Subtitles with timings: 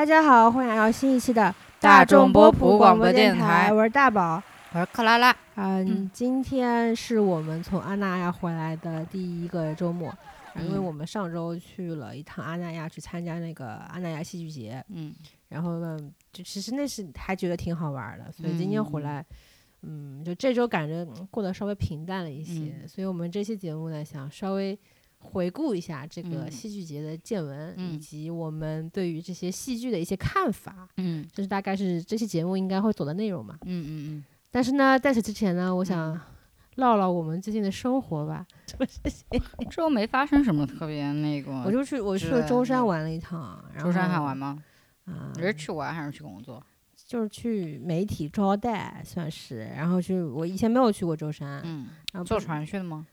[0.00, 4.42] 大家好，欢迎来到新一期的大众波普普广广播电电台我是大宝。
[4.72, 6.10] 我是克拉拉，嗯，嗯。
[6.10, 10.10] 今天是我们从阿那亚回来的第一个周末，
[10.56, 15.12] 因为嗯我们上周去了一趟阿那亚去参加那个阿那亚戏剧节，嗯。
[15.50, 16.00] 然后呢，
[16.32, 19.26] 就其实那是还觉得挺好玩的，所以今天回嗯来，
[19.82, 22.88] 嗯，就这周感觉嗯过得稍微平淡了一些，嗯。
[22.88, 24.78] 所以我们这期节目呢，想稍微
[25.20, 33.56] 回顾一下这个嗯戏剧节的见闻，以嗯及我们对于这些戏剧的一些看法，嗯这是大概是这期节目应该会走的内容嘛。
[33.64, 36.20] 嗯嗯嗯但是呢，在此之前呢，我想嗯
[36.76, 38.46] 唠唠我们最近的生活吧。
[38.80, 38.88] 嗯，
[39.58, 41.52] 这 周没发生什么特别那个。
[41.64, 44.62] 我就去我去了舟山玩了一趟，然舟山还后玩吗？
[45.04, 46.64] 啊，你是去玩还是去工作？
[47.06, 53.06] 就是去媒体招待算是，然后去我以前没有去过舟山，嗯，然后坐船去的吗？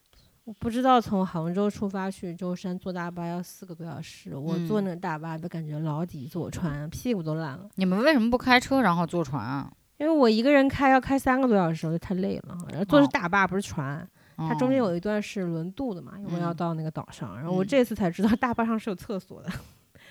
[0.48, 7.68] 我不知道从杭州出发去舟山坐大巴要四个多小时，我坐嗯那个大巴都感觉牢底坐穿，屁股都烂了。
[7.76, 9.70] 你们为什么不开车然后坐船啊？
[9.98, 12.58] 因为我一个人开要开三个多小时，我就太累了。
[12.70, 17.36] 然后坐的大巴，不是船，它中间哦有一段是轮渡的嘛，因为要嗯到那个岛上。
[17.36, 19.50] 然后我嗯这次才知道大巴上是有厕所的。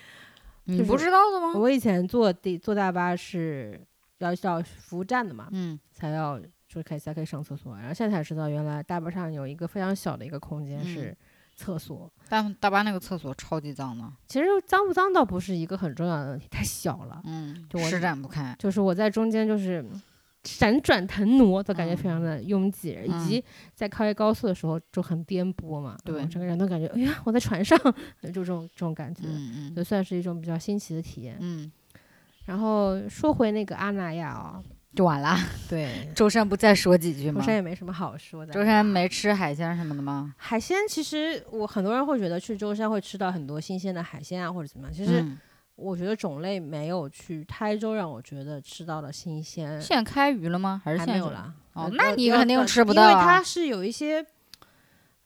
[0.65, 1.53] 你不知道的吗？
[1.55, 3.81] 我以前坐地坐大巴是
[4.19, 6.39] 要到服务站的嘛，嗯才要
[6.77, 7.75] 就可以才可以上厕所。
[7.75, 11.17] 然后现在才知道，原来大巴上有一个非常小的一个空间是嗯
[11.55, 12.11] 厕所。
[12.29, 17.21] 但大巴那个厕所超级脏的，其实脏不脏倒不是一个很重要的问题，太小了。
[17.25, 18.55] 嗯就，我施展不开。
[18.59, 19.83] 就是我在中间就是
[20.43, 27.77] 闪转腾挪，都感觉嗯非常的拥挤，以及在开高速的时候就很颠簸嘛，对整个人都感觉哎呀我在船上，
[28.21, 31.37] 就这种这种感觉，嗯嗯就算是一种比较新奇的体验。
[31.39, 31.69] 嗯，
[32.45, 34.63] 然后说回那个阿那亚啊、
[34.97, 35.37] 就完了。
[35.69, 37.39] 对，舟山不再说几句吗？
[37.39, 38.51] 舟山也没什么好说的。
[38.51, 40.33] 舟山没吃海鲜什么的吗？
[40.37, 45.37] 海鲜其实我很多人会觉得去舟山会吃到很多新鲜的海鲜啊或者怎么样，其实嗯
[45.75, 49.79] 我觉得种类没有去台州让我觉得吃到的新鲜。
[49.79, 50.81] 现在开鱼了吗？
[50.83, 51.53] 还是没有了。
[51.73, 54.25] 哦那你肯定吃不到啊因为它是有一些，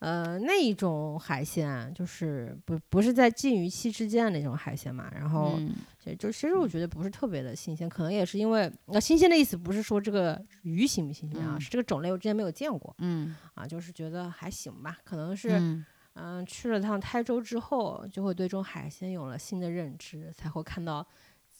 [0.01, 5.11] 呃，那一种海鲜，就是不不是在禁渔期之间的那种海鲜嘛。
[5.13, 14.97] 然后嗯就就其实我觉得不是特别的新鲜，可能也是因为呃新鲜的意思不是说这个鱼新不新鲜啊，嗯是这个种类我之前没有见过嗯啊，就是觉得还行吧。
[15.03, 21.05] 可能是嗯嗯、去了趟台州之后，就会对这种海鲜有了新的认知，才会看到。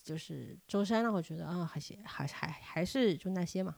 [0.04, 3.76] 就是舟山让我觉得啊，海鲜还还还是就那些嘛，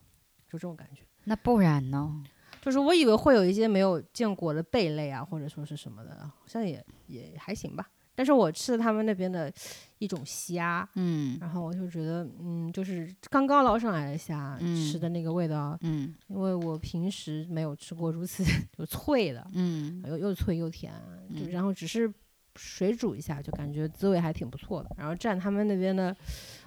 [0.47, 1.03] 就这种感觉。
[1.25, 2.23] 那不然呢？
[2.61, 7.87] 就是我以为会有一些没有见过的贝类啊，或者说是什么的，好像也也还行吧。
[8.15, 9.51] 但是我吃了他们那边的
[9.97, 18.43] 一种虾，嗯然后我就觉得，嗯，就是刚刚捞上来的虾，吃嗯的那个味道，嗯因为我平时没有吃过如此
[18.77, 20.93] 就脆的，嗯又又脆又甜，
[21.35, 22.11] 就嗯然后只是
[22.55, 24.91] 水煮一下，就感觉滋味还挺不错的。
[24.95, 26.15] 然后蘸他们那边的，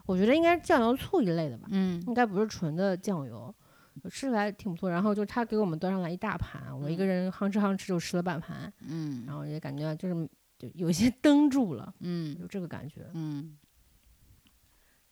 [0.05, 3.55] 我觉得应该是酱油醋一类的吧，嗯应该不是纯的酱油，
[4.11, 4.91] 吃起来挺不错。
[4.91, 13.09] 然后就他给我们端上来一大盘，我一个人哼哧哼哧就吃了半盘，嗯然后也感觉就是就有些登住了，嗯就这个感觉。
[13.15, 13.57] 嗯，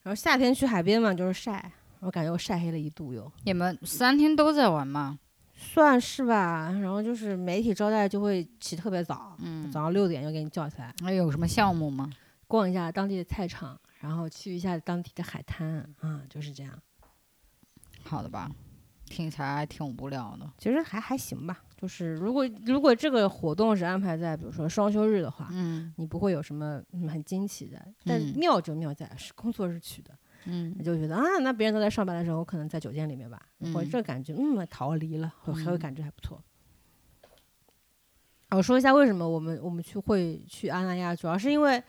[0.02, 5.18] 然后夏天去海边嘛，就是晒，我感觉我晒黑了一度哟，你们三天都在玩吗？
[5.56, 6.70] 算是吧。
[6.82, 12.10] 然后就是媒体招待就会起特别早，嗯，早上六点就给你叫起来，还有什么项目吗？
[12.46, 16.78] 逛一下当地的菜场，然后去一下当地的海滩啊，就是这样。
[18.02, 18.50] 好的吧，
[19.06, 20.50] 听起来还挺无聊的。
[20.58, 27.80] 其实还还行吧，就是如果如果这个活动是安排在比如说双休日的话，嗯你不会有什么嗯很惊奇的。
[28.04, 30.16] 但嗯妙就妙在是工作日去的，
[30.46, 33.40] 嗯你就觉得啊，那别人都在上班的时候，我可能在酒店里面吧，
[33.72, 36.40] 或者嗯这感觉嗯逃离了，会还会嗯感觉还不错。
[38.50, 41.82] 我说一下为什么我们我们去会去阿那亚，主要是因为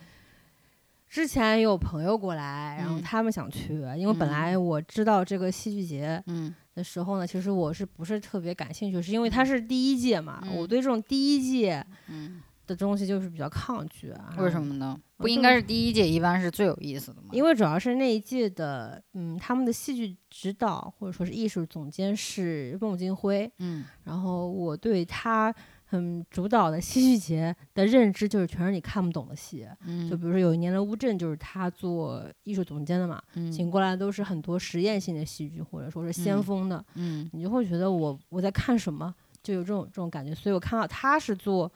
[1.07, 14.35] 之前有朋友过来，然后嗯他们想去，因为本嗯来我知道这个戏剧节嗯的时候呢，其实我是不是特别感兴趣，是因为它是第一届嘛，我嗯对这种第一届嗯，的东西就是比较抗拒啊。
[14.37, 14.61] 为什？
[14.61, 14.99] 么呢？
[15.17, 17.29] 不应该是第一届一般是最有意思的吗？
[17.31, 25.55] 因为主要是那一届的，嗯，他们的戏剧指导或者说是艺术总监是孟京辉，嗯然后我对他
[25.91, 40.33] 嗯主导的戏剧节的认知就是全是你看不懂的戏，嗯，就比如说有一年的乌镇就是他做艺术总监的嘛，嗯请过来都是很多实验性的戏剧或者说是先嗯锋的，嗯你就会觉得我我在看什么，就有这种这种感觉。
[40.33, 41.71] 所以我看到他是做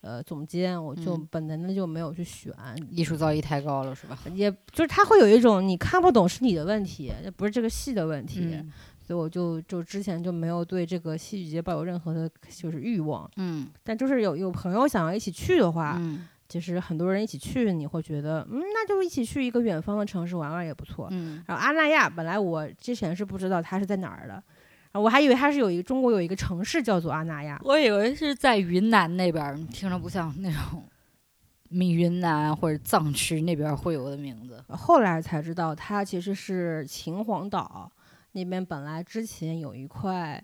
[0.00, 2.52] 呃总监，我就嗯本能的就没有去选，
[2.90, 4.18] 艺术造诣太高了是吧？
[4.34, 8.40] 也就是他会有一种你看不懂是你的问题，不是这个戏的问题。
[8.52, 8.72] 嗯
[9.12, 13.30] 所以我就就之前就没有对这个戏剧节抱有任何的就是欲望。
[13.36, 21.08] 嗯但就是有有朋友想要一起去的话，嗯其实很多人一起去，你会觉得，嗯，那就一起去一个远方的城市玩玩也不错。
[21.10, 24.42] 嗯然后阿那亚，本来我之前是不知道它是在哪儿的，
[24.98, 27.60] 我还以为它是有一个中国有一个城市叫做阿那亚。
[27.64, 30.82] 我以为是在云南那边，听着不像那种
[31.68, 34.64] 闽云南或者藏区那边会有的名字。
[34.68, 37.92] 后来才知道，它其实是秦皇岛
[38.32, 40.42] 那边本来之前有一块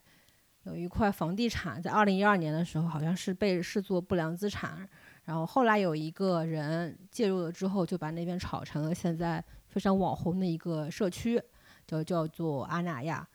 [0.65, 4.87] 有一块房地产，在二零一二年的时候好像是被视作不良资产，
[5.25, 11.41] 然后后来有一个人介入了之后，就把那边炒成了现在非常网红的一个社区，
[11.87, 13.27] 就叫做阿那亚。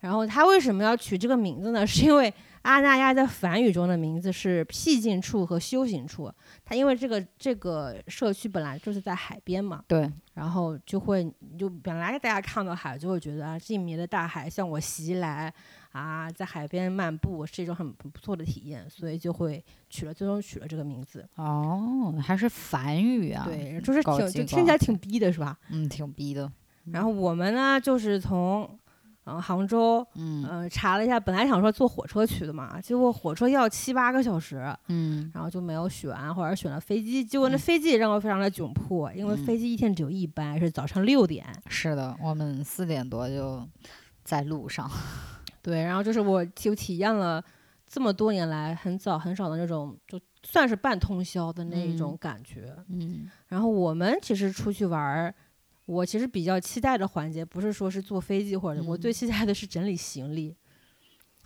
[0.00, 1.84] 然后他为什么要取这个名字呢？
[1.86, 6.30] 是因为阿那亚在梵语中的名字是僻静处和修行处。
[6.64, 15.52] 它因为这个这个社区本来就是在海边嘛，对，然后就会就本来大家看到海就会觉得啊，静谧的大海向我袭来
[15.92, 21.26] 啊，在海边漫步是一种很不错的体验，所以就会取了最终取了这个名字。
[21.36, 23.44] 哦，还是梵语啊？
[23.46, 25.56] 对，就是挺就听起来挺逼的是吧？
[25.70, 26.50] 嗯，挺逼的。
[26.92, 28.78] 然后我们呢，就是从
[29.30, 37.24] 嗯杭州嗯呃查了一下，本来想说坐火车去的嘛，结果火车要七八个小时，嗯然后就没有选，或者选了飞机。
[37.24, 41.46] 结果那嗯飞机也让我非常的窘迫，因为嗯飞机一天只有一班，是早上六点。
[41.68, 43.66] 是的，我们四点多就
[44.24, 44.90] 在路上。
[45.62, 47.42] 对，然后就是我就体验了
[47.86, 52.74] 这么多年来很早很少的那种，就算是半通宵的那一种嗯感觉。
[52.88, 55.34] 嗯然后我们其实出去玩儿，
[55.90, 60.54] 我其实比较期待的环节，不是说是坐飞机或者，我最嗯期待的是整理行李。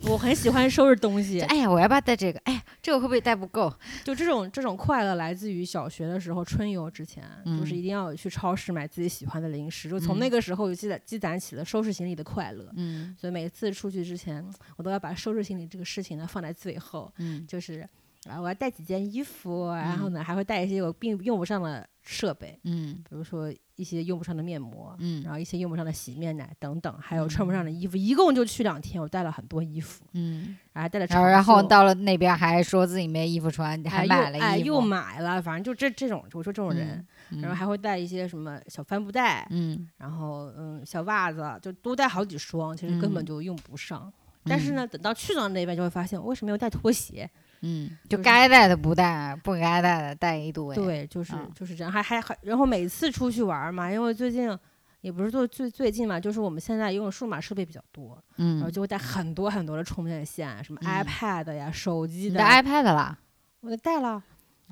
[0.09, 2.39] 我很喜欢收拾东西，哎呀，我要不要带这个？
[2.41, 3.73] 哎呀，这个会不会带不够？
[4.03, 12.69] 就这种这种快乐来自于小学的时候春游之前，就是嗯一定要去超市买自己喜欢的零食，就从那嗯个时候就积攒积攒起了收拾行李的快乐。
[12.77, 14.45] 嗯所以每次出去之前，
[14.77, 17.89] 我都要把收拾行李这个事情呢放在最后，嗯就是
[18.29, 44.13] 啊，我要带几件衣服，然后嗯呢还会带一些我并用不上的设备，嗯比如说一些用不上的面膜，嗯然后一些用不上的洗面奶等等，还有穿不上的衣服，一共就去两天，我带了很多衣服，嗯，然后还带了然后长然后到了那边还说自己没衣服穿，哎还买了衣服，又哎又买了，反正就这这种，我说这种人，嗯，然后还会带一些什么小帆布袋，嗯，然后嗯小袜子，就多带好几双，其实根本嗯就用不上。
[44.47, 47.29] 但是呢，等到去到那边就会发现，我为什么要带拖鞋？
[47.65, 54.57] 嗯，就就是该带的不带，不该带的带一堆。，对，就是、嗯就是这样，还还还，然后每次出去玩嘛，因为最近
[55.01, 63.19] 也不是最最最近嘛，就是我们现在用数码设备比较多，然后嗯，就会带很多很多的充电线，什么嗯 iPad 呀、手机的，带 iPad 啦？
[63.61, 64.23] 我都带了，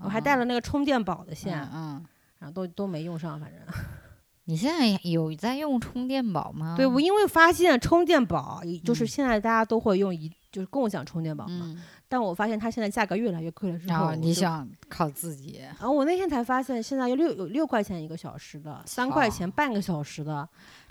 [0.03, 2.05] 我还带了了那个充电宝的线，嗯，
[2.39, 3.59] 然后都都没用上，反正。
[4.44, 6.75] 你现在有在用充电宝吗？
[6.77, 20.47] 对，我因为发现充电宝，就是嗯现在大家都会用一就是共享充电宝嘛，嗯，但我发现它现在价格越来越贵了之后，然后你想靠自己，然后我那天才发现，现在有六有六块钱一个小时的，三块钱半个小时的，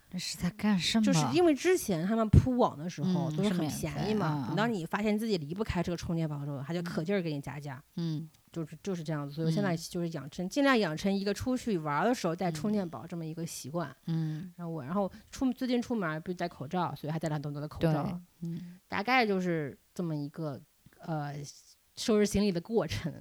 [0.09, 1.05] 这是在干什么？
[1.05, 9.35] 就是因为之前他们铺网的时候都是很便宜嘛，嗯等到你发现自己离不开这个充电宝的时候，他就嗯可劲儿给你加价，嗯就是就是这样子。
[9.35, 13.95] 所以我现在嗯就是养成尽量养成一个出去玩儿的时候带充嗯电宝这么一个习惯。
[14.07, 20.59] 嗯，然后我然后出最近出门儿不是戴口罩，所以还戴了很多的口对罩，，嗯大概就是这么一个
[21.05, 21.35] 呃
[21.95, 23.11] 收拾行李的过程。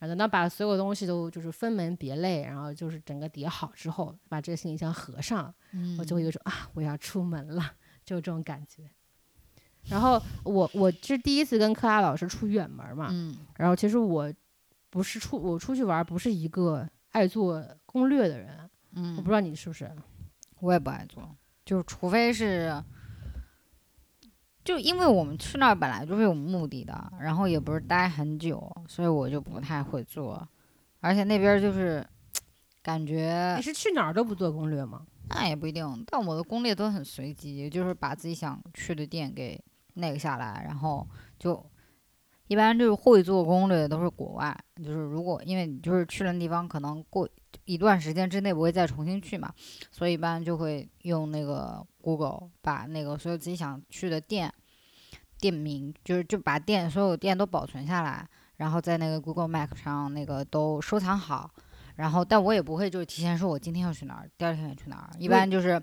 [0.00, 7.72] 然后等到把所有东西都就是分门别类，然后就是整个叠好之后，把这个行李箱合上，嗯，我就会有一种啊，我要出门了，
[8.04, 8.88] 就有这种感觉。
[9.88, 14.32] 然后我我是第一次跟克拉老师出远门嘛，嗯然后其实我
[14.88, 19.90] 不是出我出去玩不是一个爱做攻略的人，嗯，我不知道你是不是？
[20.60, 21.28] 我也不爱做，
[21.64, 22.82] 就是除非是，
[24.68, 30.46] 就因为我们去那儿本来就是有目的的，然后也不是待很久，所以我就不太会做，
[31.00, 32.06] 而且那边儿就是
[32.82, 35.06] 感觉你是去哪儿都不做攻略吗？
[35.30, 39.58] 那也不一定，但我的攻略都很随机，就是把自己想去的店给
[39.94, 41.08] 那个下来，然后
[41.38, 41.64] 就
[42.48, 47.28] 一般就是会做攻略的都是国外，就是如果因为你就是去了地方，可能过
[47.64, 49.52] 一段时间之内不会再重新去嘛，
[49.90, 54.52] 所以一般就会用那个 Google 把那个所有自己想去的店
[55.38, 61.50] 店名，就是就把店所有店都保存下来，然后在那个 Google Map 上那个都收藏好。
[61.96, 65.82] 然后，但我也不会就是提前说我今天要去哪儿，第二天要去哪儿，一般就是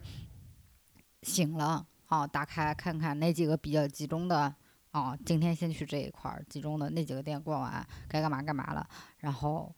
[1.23, 4.55] 醒了啊，打开看看哪几个比较集中的
[4.95, 8.87] 啊，今天先去这一块儿集中的那几个店逛完，该干嘛干嘛了，
[9.17, 9.75] 然后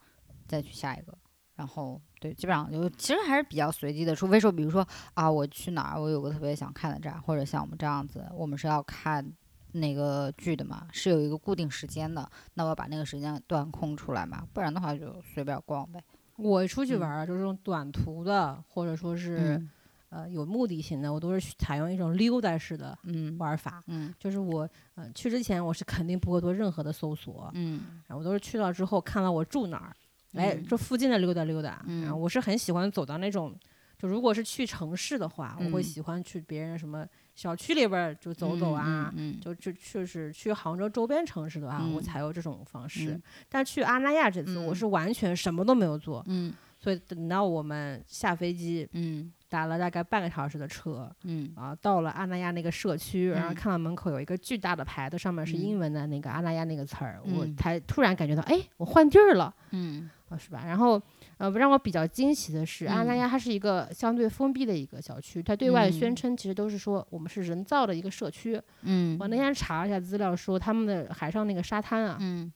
[0.48, 1.18] 再去下一个。
[1.56, 9.28] 然后对，基本上就其实还是比较随机的，除非说比如说啊，我去哪儿，我有个特别想看的展，或者像我们这样子，我们是要看
[9.72, 16.00] 那个剧的嘛，是有一个固定时间的，那我把那个时间段空出来嘛，不然的话就随便逛呗。
[16.36, 19.70] 我出去嗯玩儿啊，就是这种短途的，或者说是、嗯
[20.10, 23.84] 呃有目的性的，我都是采用一种溜达式的嗯玩法。
[23.88, 29.96] 嗯就是我呃去之前，我是肯定不会做任何的搜索，嗯然后我都是去了之后看到我住哪儿，
[30.34, 31.84] 来嗯这附近的溜达溜达。
[31.88, 33.54] 嗯然后我是很喜欢走到那种，
[33.98, 39.12] 就如果是去城市的话，我会嗯喜欢去别人什么小区里边儿就走走啊。
[39.16, 43.12] 嗯嗯就就就是去杭州周边城市的话，我嗯才有这种方式。
[43.12, 51.52] 嗯但去阿那亚这次，我嗯是完全什么都没有做，嗯所以等到我们下飞机，嗯打了大概半个小时的车，嗯。
[51.56, 53.56] 啊，到了阿那亚那个社区，然后嗯。
[53.56, 55.60] 看到门口有一个巨大的牌子，上面是嗯。
[55.60, 57.56] 英文的那个阿那亚那个词儿，我嗯。
[57.56, 60.10] 才突然感觉到，哎，我换地儿了，嗯。
[60.30, 60.64] 啊，是吧？
[60.66, 61.02] 然后，
[61.38, 63.18] 呃，让我比较惊喜的是，阿那嗯。
[63.18, 66.16] 亚它是一个相对封闭的一个小区，它对外宣嗯。
[66.16, 68.62] 称其实都是说我们是人造的一个社区。
[68.82, 69.18] 嗯。
[69.20, 72.52] 我那天查了一下资料，说他们的海上那个沙滩啊，嗯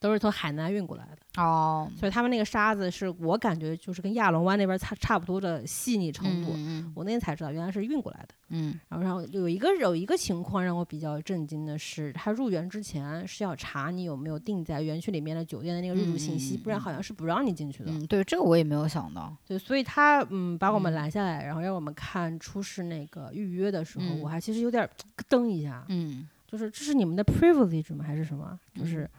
[0.00, 6.52] 都是从海南运过来的，哦所以他们那个沙子是我感觉就是跟亚龙湾那边差差不多的细腻程度。
[6.54, 8.34] 嗯我那天才知道，原来是运过来的。
[8.48, 17.90] 嗯然后，然后有一个有一个情况让我比较震惊的是，他入园之前是要查你有没有订在园区里面的酒店的那个入住信息，不然好像是不让你进去的。
[17.90, 19.34] 嗯，对，这个我也没有想到。
[19.46, 24.88] 对，所以他嗯把我们嗯拦下来，然后让我们看出示那个预约的时候，嗯我还其实有点
[25.28, 28.04] 噔一下，嗯就是这是你们的 privilege 吗？
[28.06, 28.58] 还是什么？
[28.74, 29.10] 就是嗯，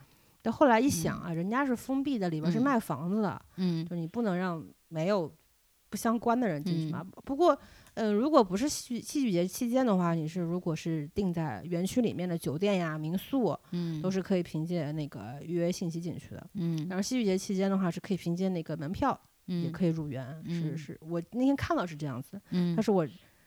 [0.48, 2.63] 但后来一想啊，人家是封闭的，里边是嗯。
[2.63, 3.86] 卖房子的，嗯。
[3.86, 5.30] 就你不能让没有
[5.89, 7.01] 不相关的人进去嘛。
[7.04, 7.12] 嗯。
[7.25, 7.58] 不过，
[7.96, 14.01] 呃，如果不是戏戏剧节期间的话，你是如果是定在园区里面的酒店呀、民宿，嗯。
[14.01, 16.50] 都是可以凭借那个预约信息进去的。
[16.54, 16.88] 嗯。
[16.89, 20.25] 然后戏剧节期间的话，是可以凭借那个门票也嗯可以入园。
[20.48, 20.77] 是嗯。
[20.77, 22.74] 是，我那天看到是这样子，嗯。
[22.74, 23.06] 但是我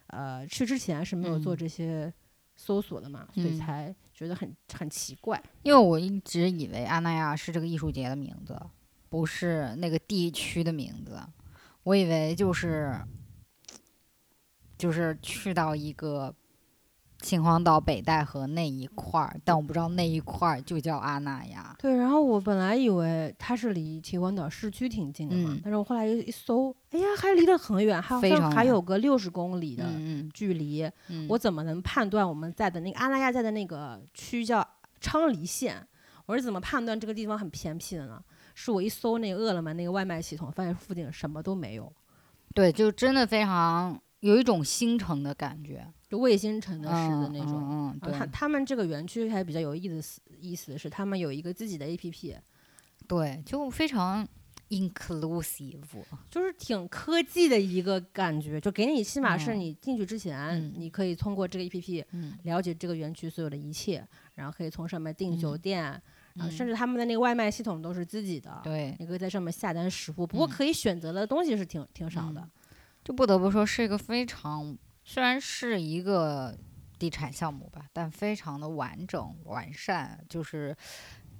[0.09, 1.57] 呃去之前是没有做嗯。
[1.57, 2.12] 这些
[2.57, 3.57] 搜索的嘛，所以嗯。
[3.57, 5.43] 才觉得很很奇怪。
[5.62, 8.61] 因为我一直以为阿那亚是这个艺术节的名字，
[9.09, 11.19] 不是那个地区的名字。
[11.83, 13.00] 我以为就是
[14.77, 16.35] 就是去到一个
[17.21, 21.77] 秦皇岛北戴河那一块儿，但我不知道那一块儿就叫阿那亚。
[21.79, 30.83] 对，然后我本来以为它是离秦皇岛市区挺近的嘛，嗯但是我后来一一搜，哎呀，还离得很远，还好像还有个六十公里的嗯距离。
[30.83, 34.67] 嗯嗯，我怎么能判断我们在的那个阿那亚在的那个区叫
[35.00, 35.87] 昌黎县？
[36.27, 38.23] 我是怎么判断这个地方很偏僻的呢？
[38.55, 41.93] 是我一搜那个饿了么那个外卖系统，发现附近什么都没有，
[42.55, 47.55] 对，就真的非常有一种新城的感觉，就卫星城的似的嗯那种。
[47.71, 48.31] 嗯，嗯然后他对。
[48.33, 52.37] 他们这个园区还比较有意思，意思是他们有一个自己的 APP，
[53.07, 54.26] 对，就非常
[54.71, 55.79] inclusive。
[56.31, 59.61] 就是挺科技的一个感觉，就给你起码是嗯。
[59.61, 60.73] 你进去之前，嗯。
[60.76, 62.37] 你可以通过这个 APP 嗯。
[62.43, 65.59] 了解这个园区所有的一切，然后可以从上面订酒嗯。
[65.61, 66.02] 店，啊，
[66.37, 66.50] 嗯。
[66.50, 70.50] 甚至他们的那个外卖系统都是自己的，对，你可以在上面下单食物，不过嗯。
[70.50, 72.50] 可以选择的东西是挺挺少的嗯。
[73.05, 74.76] 就不得不说是一个非常，
[75.12, 76.57] 虽然是一个
[76.97, 80.76] 地产项目吧，但非常的完整完善，就是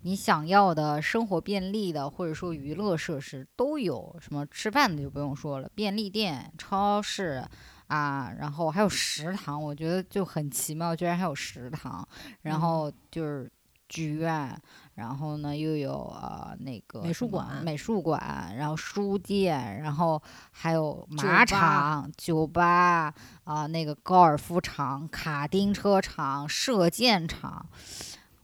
[0.03, 4.17] 你想要的生活便利的，或者说娱乐设施都有。
[4.21, 7.45] 什么吃饭的就不用说了，便利店、超市
[7.87, 12.05] 啊，然后还有食堂，我觉得就很奇妙，居然还有食堂。
[12.43, 13.49] 然嗯后就是
[13.91, 14.57] 剧院，
[14.95, 23.13] 然后呢又有呃那个美术馆美术馆，然后书店，然后还有马场、酒吧
[23.45, 27.67] 啊、那个高尔夫场、卡丁车场、射箭场，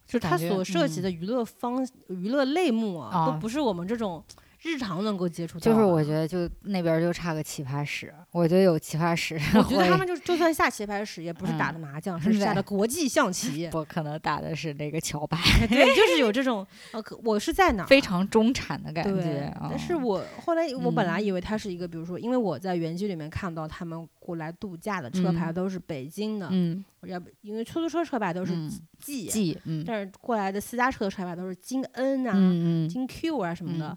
[0.07, 1.03] 就它所涉及嗯。
[1.05, 3.39] 的娱乐方、娱乐类目啊，都啊。
[3.41, 4.23] 不是我们这种
[4.67, 5.65] 日常能够接触到。
[5.65, 13.71] 就是我觉得就那边儿就差个棋牌室，我觉得有棋牌室我觉得他们就就算下棋牌室，也不是打嗯的麻将，是 下的国际象棋。
[13.73, 17.87] 我可能打的是那个桥牌， 对，就是有这种呃，可我是在哪儿？
[17.87, 33.97] 非常中产的感对觉。，但是嗯我后来我本来嗯以为它是一个，比如说，因为我在园区里面看到他们过来度假的车牌嗯都是北京的，嗯要不因为出租车车牌都是嗯 G，、嗯但是过来的私家车的车牌都是京 N 啊、嗯嗯京 Q 啊什么的。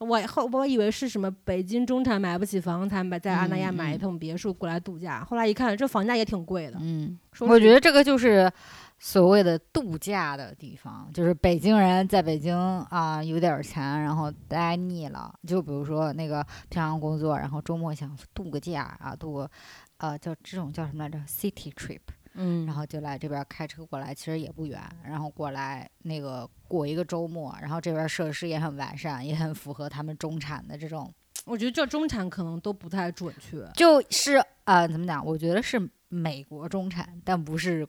[0.00, 6.78] 嗯我后我以为是什么北京中产买不起房才买在阿那亚嗯买一嗯栋别墅过来度假，后来一看这房价也挺贵的。
[6.80, 8.50] 嗯，我觉得这个就是
[8.98, 12.56] 所谓的度假的地方，就是北京人在北京
[12.88, 19.50] 啊、有点儿钱，然后待腻了，就比如说那个平常工作，然后周末想度个假啊，度个
[19.98, 22.00] 呃叫这种叫什么来着？city trip，
[22.34, 31.12] 嗯，然后就来这边开车过来，其实也不远，然后过来那个过一个周末，然后这边设施也很完善，也很符合他们中产的这种，
[31.44, 33.68] 我觉得这中产可能都不太准确。
[33.74, 35.24] 就是呃怎么讲？
[35.24, 37.86] 我觉得是美国中产，但不是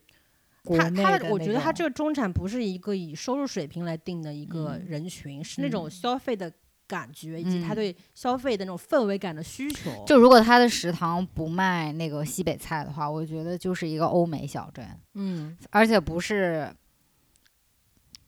[0.64, 6.52] 国他他我觉得他这个中产不是一个以收入水平来定的一个嗯人群，是那种嗯消费的
[6.92, 9.90] 感觉以及他嗯对消费的那种氛围感的需求。
[10.06, 16.70] 就如果他的食堂不卖那个西北菜的话，我觉得就是一个欧美小镇，嗯，而且不是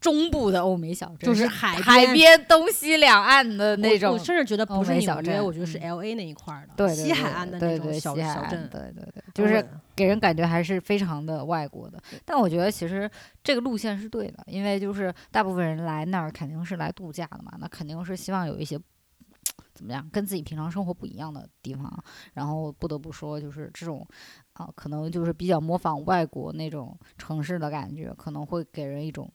[0.04, 11.98] 中部的欧美小镇，就是海海边边东西两岸的那种我甚至觉得不是纽约，我觉得是嗯 L A 那一块儿的，西海岸的对那种小镇，对对对，就是给人感觉还是非常的外国的。
[12.22, 13.10] 但我觉得其实
[13.42, 18.78] 这个路线是对的，因为就是大部分人来那儿肯定是来度假的嘛，那肯定是希望有一些。
[19.74, 21.92] 怎么样，跟自己平常生活不一样的地方，
[22.32, 24.06] 然后不得不说，就是这种，
[24.52, 29.28] 啊、可能就是比较模仿外国那种城市的感觉，可能会给人一种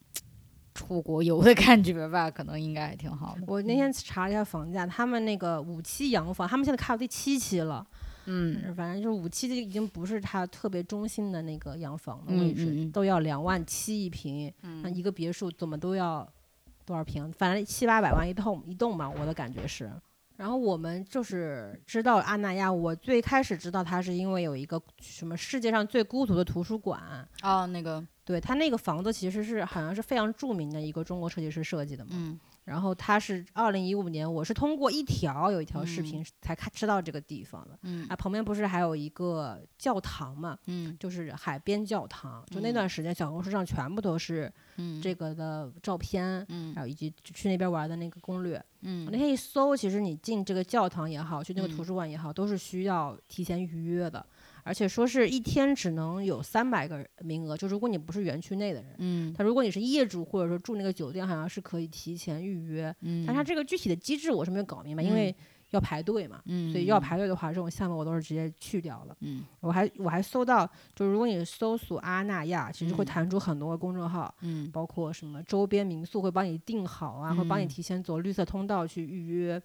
[0.74, 3.42] 出国游的感觉吧，可能应该还挺好的。
[3.46, 7.86] 我那天查了一下房价，他们那个五期洋房，他们现在开到第七期了，
[8.26, 16.26] 嗯反正就是五期就已经不是它特别中心的那个洋房的嗯位置，嗯嗯都要两万七一平，那嗯一个别墅怎么都要
[16.86, 17.30] 多少平？
[17.32, 19.90] 反正七八百万一栋一栋嘛，我的感觉是。
[20.36, 32.10] 然后我们就是知道阿那亚，我最开始知道它是因为有一个什么世界上最孤独的图书馆，哦，那个对他那个房子其实是好像是非常著名的一个中国设计师设计的嘛。
[32.14, 37.76] 嗯然后他是二零一五年，我是通过一条有一条视频才看知道这个地方的。
[37.82, 42.44] 嗯啊，旁边不是还有一个教堂嘛，嗯就是海边教堂。
[42.48, 48.62] 就那嗯段时间，小红书上全部都是嗯这个的照片，嗯还有以及去那边玩的那个攻略。
[48.82, 54.24] 嗯我那天一搜，其实你进这个教堂也好，去那个图嗯书馆也好，都是需要提前预约的，
[54.64, 57.56] 而且说是一天只能有三百个名额。
[57.56, 62.94] 就如果你不是园区内的人，嗯他如果你是业主或者说住那个酒店，好像是可以提前预约。
[63.00, 65.34] 嗯，但他这个具体的机制我是没有搞明白，因为
[65.70, 69.16] 要排队嘛，嗯，所以要排队的话，这种项目我都是直接去掉了。
[69.20, 79.62] 嗯我还我还搜到，就是如果你搜索阿那亚，其实会嗯弹出很多个公众号，嗯包括什么周边民宿会帮你订好啊，会帮你嗯提前走绿色通道去预约。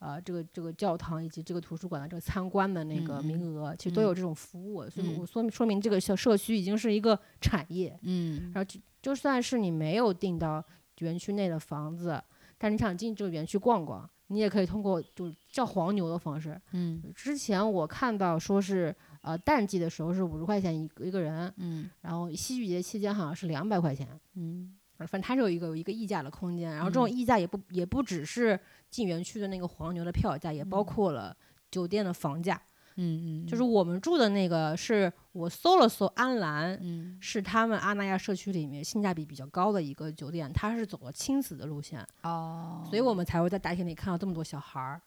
[0.00, 7.98] 呃，这个这个教堂以及这个图书馆的这个参观的那个嗯名额，其实都有这种服务，所以嗯我说明说明这个小社区已经是一个产业。
[8.02, 10.64] 嗯然后就就算是你没有订到
[10.98, 12.22] 园区内的房子，
[12.56, 16.60] 但你想进这个园区逛逛，你也可以通过就叫黄牛的方式。
[16.72, 24.08] 嗯之前我看到说是呃淡季的时候是五十块钱一个一个人，嗯然后戏剧节期间好像是两百块钱。
[24.34, 24.74] 嗯
[25.06, 27.10] 反正它是有一个有一个溢价的空间，然后这种嗯。
[27.10, 28.58] 溢价也不也不只是
[28.90, 30.84] 进园区的那个黄牛的票价，也包嗯。
[30.84, 31.36] 括了
[31.70, 32.60] 酒店的房价。
[33.00, 37.16] 嗯嗯，就是我们住的那个，是我搜了搜安澜，嗯。
[37.20, 45.00] 是他们阿那亚社区里面性价比比较高的一个酒店，它是走了亲子的路线，哦，所以我们才会在大厅里看到这么多小孩儿。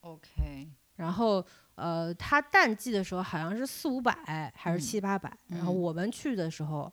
[0.00, 5.76] OK，然后，呃，它淡季的时候好像是四五百还是嗯七八百，然后嗯。
[5.78, 6.90] 我们去的时候，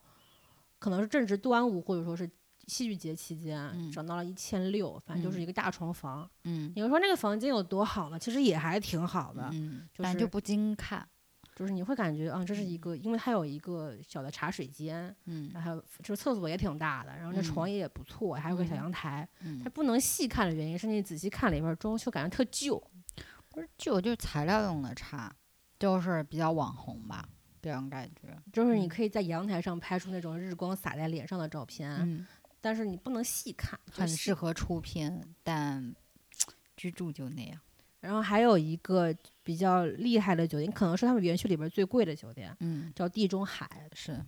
[0.80, 2.30] 可能是正值端午或者说是
[2.68, 3.92] 戏剧节期间，嗯。
[3.92, 5.42] 涨到了一千六，反正就是嗯。
[5.42, 6.30] 一个大床房。
[6.44, 6.72] 嗯。
[6.76, 8.18] 你说那个房间有多好呢？
[8.20, 11.08] 其实也还挺好的，嗯，就是就不经看，
[11.56, 15.50] 就是你会感觉啊，这是一个，因为它有一个小的茶水间，嗯。
[15.54, 17.44] 然后就是厕所也挺大的，然后那嗯。
[17.44, 18.78] 床也不错，还有个小嗯。
[18.78, 19.28] 阳台。
[19.42, 19.62] 嗯。
[19.64, 22.82] 它，不能细看的原因是你仔细看里边儿装修感觉特旧。
[23.50, 25.30] 不是旧就是材料用的差，
[25.78, 27.28] 就是比较网红吧，
[27.62, 28.88] 这种感觉，就是你嗯。
[28.88, 32.26] 可以在阳台上拍出那种日光洒在脸上的照片，嗯，
[32.62, 35.94] 但是你不能细看，很适合出片，但
[36.78, 37.60] 居住就那样，
[38.00, 43.68] 然后还有一个比较厉害的酒店，可能是他们园区里边最贵的酒店，嗯，叫地中海。
[43.94, 44.24] 是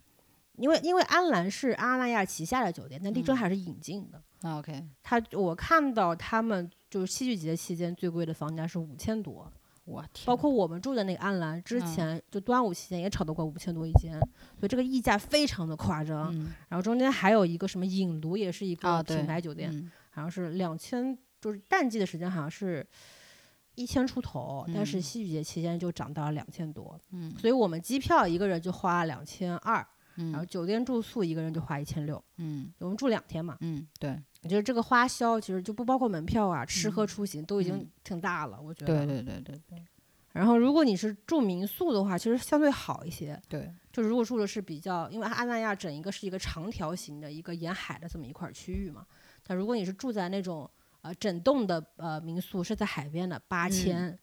[0.57, 4.21] 因为因为安澜是阿那亚旗下的酒店，但地中嗯海是引进的。
[4.41, 9.51] 那 OK，他我看到他们就是戏剧节期间最贵的房价是五千多，
[9.85, 10.35] 我天，包。
[10.35, 11.85] 括我们住的那个安澜，之嗯。
[11.85, 14.11] 前就端午期间也炒到过五千多一间，
[14.59, 16.33] 所以这个溢价非常的夸张。
[16.35, 16.53] 嗯。
[16.69, 19.91] 然后中间还有一个什么影庐，也是一啊个品牌酒店，嗯。
[20.09, 22.85] 好像是两千，就是淡季的时间好像是
[23.75, 25.01] 一千出头，但是嗯。
[25.01, 27.31] 戏剧节期间就涨到了两千多，嗯。
[27.37, 32.71] 所以我们机票一个人就花两千二，然后嗯酒店住宿一个人就花一千六，嗯。
[32.79, 34.21] 我们住两天嘛，嗯，对。
[34.41, 39.05] 我觉得这个花销其实就不包括门票啊、吃喝嗯出行都已经嗯挺大了，我觉得。
[39.05, 39.61] 对对对对。
[39.69, 39.83] 对
[40.33, 43.39] 然后如果你是住民宿的话，其实相对好一些。
[43.47, 49.05] 对，就如果住的是比较，因为阿那亚整一个是一个长条形的一个沿海的这么一块区域嘛，
[49.45, 50.67] 但如果你是住在那种
[51.01, 54.17] 呃整栋的呃民宿是在海边的，八千、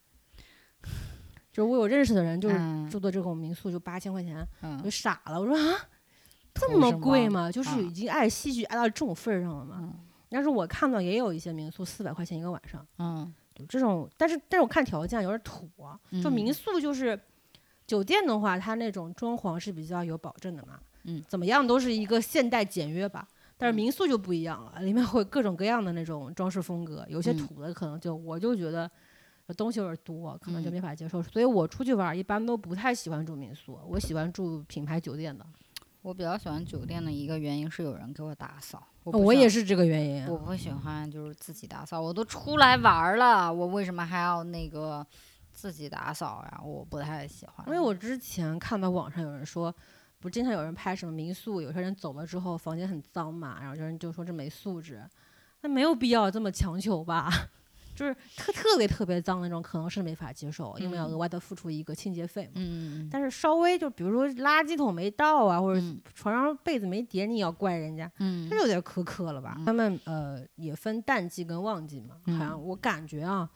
[1.60, 4.46] 就是我有认识的人就是嗯住的这种民宿就八千块钱，
[4.82, 5.76] 就，傻了，我说啊
[6.54, 7.52] 这么贵么吗？
[7.52, 9.76] 就是啊已经爱戏剧爱到这种份儿上了嘛？
[9.82, 9.94] 嗯
[10.30, 17.20] 但是我看到也有一些民宿四百块钱一个晚上，嗯就这种，但是但是我看条件有点土啊，就民嗯宿就是
[17.86, 20.80] 酒店的话，它那种装潢是比较有保证的嘛。
[21.02, 23.28] 嗯怎么样都是一个现代简约吧。
[23.58, 28.90] 但是嗯民宿就不一样了，里面会各种各样的那种装饰风格，有些嗯土的可能就我就觉得
[29.54, 31.22] 东西有点多，可能就嗯没法接受。
[31.22, 35.44] 所以我出去玩儿一般都不太喜欢住民宿，我喜欢住品牌酒店的。
[36.02, 40.26] 我比较喜欢酒店的一个原因是有人给我打扫，我我也是这个原因。
[40.26, 45.06] 我不喜欢就是自己打扫，我都出来玩儿了，我为什么还要那个
[45.52, 46.60] 自己打扫呀？
[46.64, 47.66] 我不太喜欢。
[47.66, 49.74] 因为我之前看到网上有人说，
[50.20, 55.06] 不经常有人拍什么民宿，有些人走了之后房间很脏嘛，然后有人就说这没素质，
[55.60, 57.30] 那没有必要这么强求吧？
[58.00, 61.10] 就是特特别特别脏那种，可能是没法接受，因为要嗯。
[61.10, 63.08] 额外的付出一个清洁费嘛。
[63.10, 66.00] 但是稍微就比如说垃圾桶没倒啊，或者嗯。
[66.14, 68.48] 床上被子没叠，你也要怪人家，嗯。
[68.48, 69.54] 这有点苛刻了吧？
[69.58, 69.64] 嗯。
[69.66, 73.48] 他们呃也分淡季跟旺季嘛，好像嗯我感觉啊，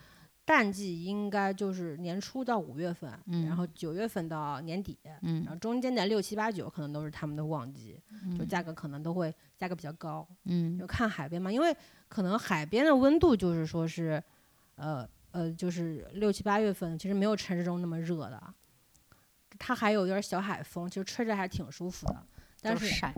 [0.45, 3.11] 淡季应该就是年初到五月份，
[3.47, 7.99] 然后九月份到年底，然嗯后中间的六七八九可能都是他们的旺季，
[8.37, 8.49] 就嗯。
[8.49, 10.79] 价格可能都会价格比较高，嗯。
[10.79, 11.75] 就看海边嘛，因为
[12.09, 14.23] 可能海边的温度就是说是，
[14.77, 18.43] 呃呃，就是六七八月份其实没有城市中那么热的，
[19.59, 22.23] 它还有点小海风，其实吹着还挺舒服的，
[22.61, 23.15] 但是晒，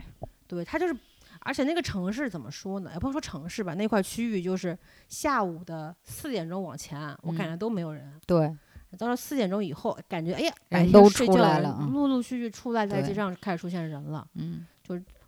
[0.47, 0.97] 对，它就是，
[1.40, 2.90] 而且那个城市怎么说呢？
[2.95, 4.77] 也不能说城市吧，那块区域就是
[5.09, 8.19] 下午的四点钟往前，我感嗯觉都没有人。
[8.27, 8.57] 对，
[8.99, 14.27] 到了四点钟以后，感觉哎呀，白天人都睡觉人出来了啊陆陆续续出来，在街上开始出现人了。
[14.35, 14.66] 嗯，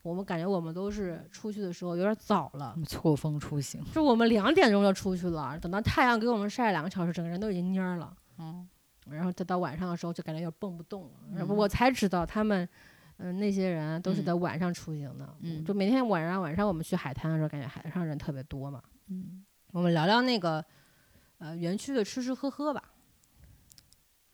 [0.03, 8.17] 我们感觉我们都是出去的时候有点早了，错峰出行，就我们两点钟就出去了，等到太阳给我们晒两个小时，整个人都已经蔫儿了。
[8.39, 8.69] 嗯
[9.11, 11.13] 然后再到晚上的时候，就感觉有点蹦不动了。
[11.35, 12.69] 然后嗯我才知道他们，
[13.17, 15.35] 嗯、那些人都是嗯在晚上出行的。
[15.41, 18.83] 嗯就每天晚上晚上我们去海滩的时候，感觉海上人特别多嘛。
[19.09, 20.63] 嗯，我们聊聊那个，
[21.39, 22.83] 呃，园区的吃吃喝喝吧。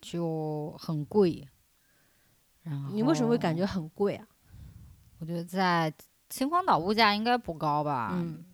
[0.01, 1.47] 就很贵。
[2.61, 3.65] 然后你为什么会感觉？
[3.65, 4.27] 很贵啊？
[5.25, 5.91] 我觉得在
[6.29, 8.11] 秦皇岛物价应该不高吧？
[8.13, 8.45] 嗯，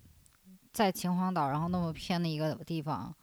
[0.72, 3.14] 在秦皇岛，然后那么偏的一个地方，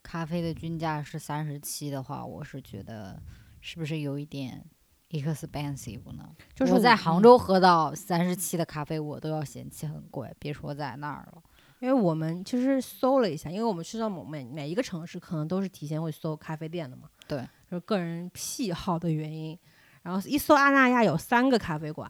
[0.00, 3.20] 咖啡的均价是三十七的话，我是觉得
[3.60, 4.64] 是不是有一点
[5.10, 6.30] expensive 呢？
[6.54, 11.42] 就是我在杭嗯州喝到三十七的咖啡，我都要嫌弃很贵，别说在那儿了。
[11.80, 17.08] 因为我们其实搜了一下，因为我们去到某每每一个城市，可能都是提前会搜咖啡店的嘛。
[17.26, 19.58] 对，就是个人癖好的原因。
[20.02, 22.08] 然后一搜阿那亚有三个咖啡馆，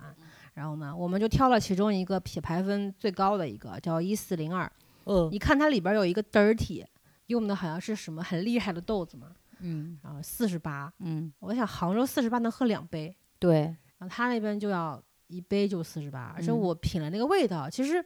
[0.55, 4.71] 然后呢，我们就挑了其中一个品牌分最高的一个，叫一四零二。
[5.07, 6.83] 嗯你看它里边儿有一个 dirty，
[7.27, 10.91] 用的好像是什么很厉害的豆子嘛，嗯然后四十八。
[11.01, 13.63] 嗯，我想杭州四十八能喝两杯，对，
[13.99, 18.03] 然后他那边就要一杯就四十八，而且嗯我品了那个味道，其实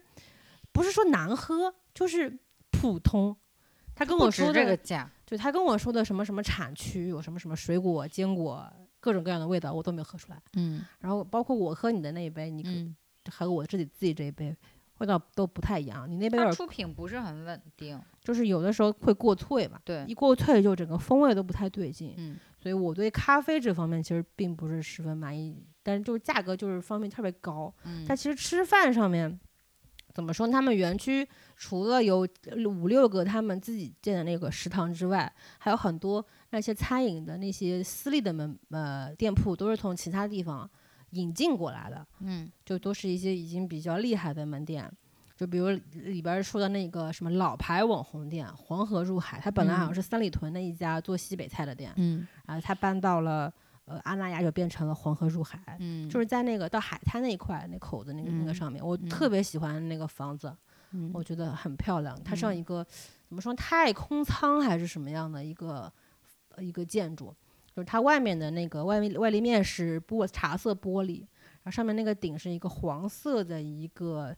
[0.72, 2.36] 不是说难喝，就是
[2.72, 3.36] 普通。
[3.94, 5.10] 他跟我说的，这个价。
[5.24, 8.66] 对他跟我说的什么什么产区，有什么什么水果、坚果，
[9.00, 10.40] 各种各样的味道，我都没有喝出来。
[10.54, 12.96] 嗯然后包括我喝你的那一杯，你可嗯，
[13.30, 14.56] 和我自己自己这一杯，
[14.98, 16.10] 味道都不太一样。
[16.10, 18.00] 你那杯出品不是很稳定。
[18.22, 22.14] 就是有的时候会过萃嘛，对一，过萃就整个风味都不太对劲。
[22.18, 27.72] 嗯所以我对咖啡这方面其实并不是十分满意，但是就是价格就是方面特别高。
[27.84, 29.38] 嗯，但其实吃饭上面
[30.18, 30.50] 怎么说？
[30.50, 31.24] 他们园区
[31.56, 32.26] 除了有
[32.66, 40.68] 五六个他们自己建的那个食堂之外，还有很多那些餐饮的那些私立的门呃店铺都是从其他地方
[41.10, 44.90] 引进过来的，嗯就都是一些已经比较厉害的门店。
[45.36, 53.54] 就比如里边儿说的那个什么老牌网红店黄河入海，它本来好像嗯是三里屯的一家做西北菜的店，嗯然后它搬到了
[53.88, 55.76] 呃阿那亚，就变成了黄河入海。
[55.80, 60.54] 嗯，就是在那个到海滩那一块那口子那个、那个嗯上面，我嗯特别喜欢那个房子，
[60.92, 62.16] 嗯我觉得很漂亮。
[62.22, 62.86] 它像嗯一个、
[63.28, 65.92] 怎么说太空舱还是什么样的一个
[66.50, 67.34] 呃一个建筑，
[67.74, 74.36] 就是它外面的那个外面外立面是玻茶色玻璃，然后上面那个顶是一个黄色的一个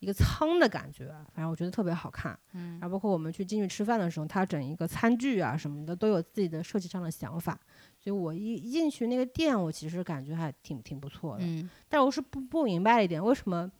[0.00, 2.36] 一个舱的感觉，反正我觉得特别好看。
[2.54, 7.58] 嗯然后包括我们去进去吃饭的时候，它整一个餐具啊什么的都有自己的设计上的想法，
[8.02, 11.44] 所以我一一进去那个店，我其实感觉还挺挺不错的。
[11.44, 13.70] 嗯但是我是不不明白一点，为什么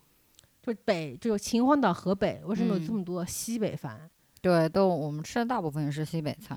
[0.63, 4.09] 就北就秦皇岛河北为什么有这嗯么多西北饭？
[4.41, 6.57] 对，都我们吃的大部分是西北餐，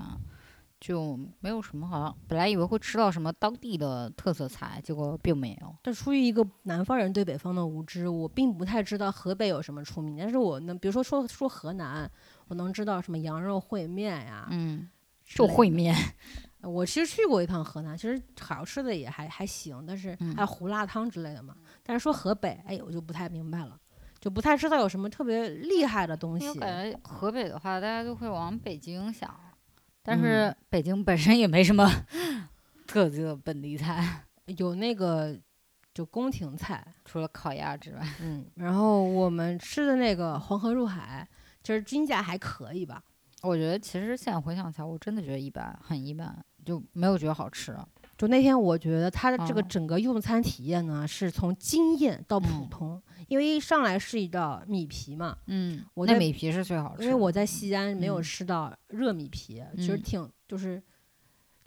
[0.78, 5.74] 就没有什么好像本来以为会吃到什么当地的特色菜，结果并没有。
[5.82, 10.16] 但出于一个南方人对北方的无知，我并不太知道河北有什么出名。
[10.18, 12.08] 但是我能，比如说说说河南，
[12.48, 14.48] 我能知道什么羊肉烩面呀。
[15.24, 15.92] 就烩面。
[16.66, 21.54] 呃我其实去过一趟河南，其实好吃的也还还行，但是嗯还有胡辣汤之类的嘛。
[21.84, 23.78] 但是说河北，哎，我就不太明白了，
[24.18, 26.60] 就不太知道有什么特别厉害的东西因为我。
[26.60, 29.32] 感觉河北的话，大家都会往北京想，
[30.02, 31.88] 但嗯是北京本身也没什么
[32.86, 34.24] 特色本地菜。
[34.58, 35.36] 有那个
[35.94, 36.84] 就宫廷菜。
[37.04, 41.28] 除了烤鸭之外，嗯，然后我们吃的那个黄河入海，
[41.62, 43.02] 其实均价还可以吧。
[43.42, 47.74] 我觉得其实现在回想起来，我真的觉得一般，很一般，就没有觉得好吃。
[48.18, 49.66] 就那天，我觉得它的这个哦。
[49.68, 52.68] 整个用餐体验呢，是从惊艳到普嗯。
[52.68, 60.02] 通，因为一上来是一道米皮嘛，嗯，我在那米皮是最好吃的，因为我在西安没有嗯吃到热米皮，其实嗯。
[60.02, 60.82] 挺就是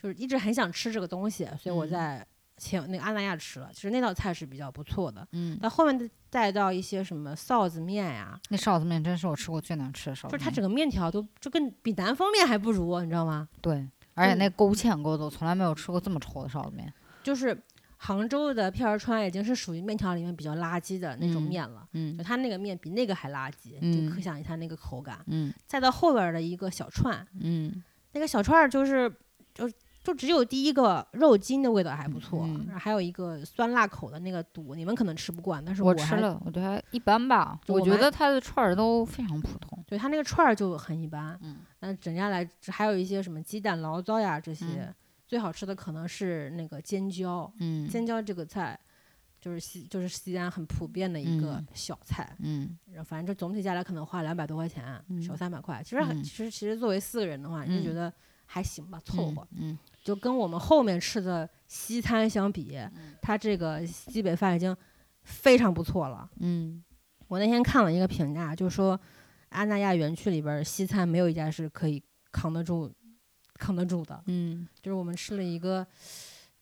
[0.02, 1.90] 就是一直很想吃这个东西，所以我嗯。
[1.90, 5.26] 在前那个阿那亚吃了，其实那道菜是比较不错的。
[5.32, 13.48] 嗯，那后面再到一些什么臊子面呀，那臊子面真是我吃过最难吃的臊子面，就是它整个面条都就跟比南方面还不如，你知道吗？
[13.62, 13.88] 对，
[14.20, 16.92] 而且那勾芡勾的，我从来没有吃过这么稠的臊子面。
[17.24, 17.58] 就是
[17.98, 21.88] 杭州的片儿川已经是属于面条里面比较垃圾的那种嗯面了。
[21.94, 25.20] 嗯就它那个面比那个还垃圾，嗯就可想一下那个口感。
[25.28, 29.12] 嗯再到后边儿的一个小串，嗯那个小串儿就是
[29.54, 29.70] 就
[30.04, 37.60] 就只有第一个肉筋的味道还不错，嗯然后还有一个酸辣口的那个肚，你们可能吃不惯，但是还我吃了，我觉得还一般吧。
[37.68, 39.78] 我我觉得它的串儿都非常普通。
[39.86, 41.38] 对它那个串儿就很一般。
[41.42, 44.96] 嗯那整下来还有一些什么鸡蛋醪糟呀这些，嗯
[45.28, 48.80] 最好吃的可能是那个尖椒，嗯尖椒这个菜。
[49.42, 52.36] 就是西就是西安很普遍的一个嗯小菜，
[53.06, 55.82] 反正就总体下来可能花两百多块钱，嗯小三百块。
[55.82, 58.14] 其实很、嗯其实其实作为四个人的话，你就觉嗯得
[58.52, 59.48] 还行吧，凑合。
[59.56, 64.76] 嗯就跟我们后面吃的西餐相比，嗯它这个西北饭已经
[65.22, 66.28] 非常不错了。
[66.40, 66.84] 嗯
[67.28, 69.00] 我那天看了一个评价，就说
[69.50, 72.92] 阿那亚园区里边儿西餐没有一家是可以扛得住、
[73.54, 74.20] 扛得住的。
[74.26, 75.86] 嗯就是我们吃了一个，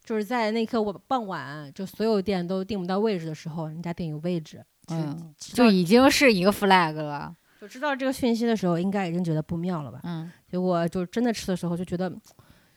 [0.04, 4.66] 就是在那刻我傍晚，就所有店都订不到位置的时候，人家店有位置。
[4.90, 7.34] 嗯，就已经是一个 flag 了。
[7.60, 10.00] 就知道这个讯息的时候，应该已经觉得不妙了吧？
[10.04, 12.12] 嗯结果就真的吃的时候就觉得，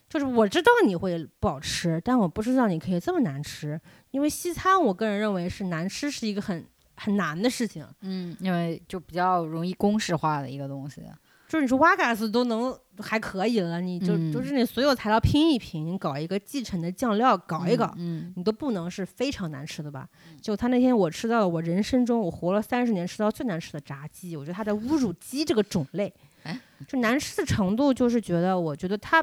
[0.09, 3.81] 就是我知道你会不好吃，但我不知道你可以这么难吃。
[4.11, 6.64] 因为西餐，我个人认为是难吃是一个很
[6.97, 7.87] 很难的事情。
[8.01, 11.03] 嗯，因为就比较容易公式化的一个东西。
[11.51, 14.33] 就是你说瓦嘎斯都能还可以了，你就、嗯。
[14.33, 20.09] 就是你所有材料拼一拼，你搞一个继承的酱料搞一搞，嗯你都不能是非常难吃的吧？
[20.41, 29.21] 就他那天我吃到了我人生中我活了三十年吃到最难吃的炸鸡，我觉得他在侮辱鸡这个种类哎，就难吃的程度就是觉得我觉得它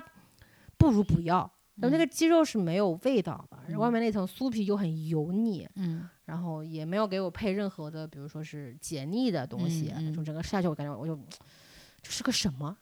[0.78, 1.50] 不如不要。
[1.80, 2.00] 然后那嗯。
[2.00, 6.10] 个鸡肉是没有味道的，嗯外面那层酥皮又很油腻，嗯。
[6.26, 10.13] 然后也没有给我配任何的，比如说是解腻的东西，嗯嗯。
[10.13, 11.18] 就整个吃下去我感觉我就
[12.08, 12.78] 这是个什么？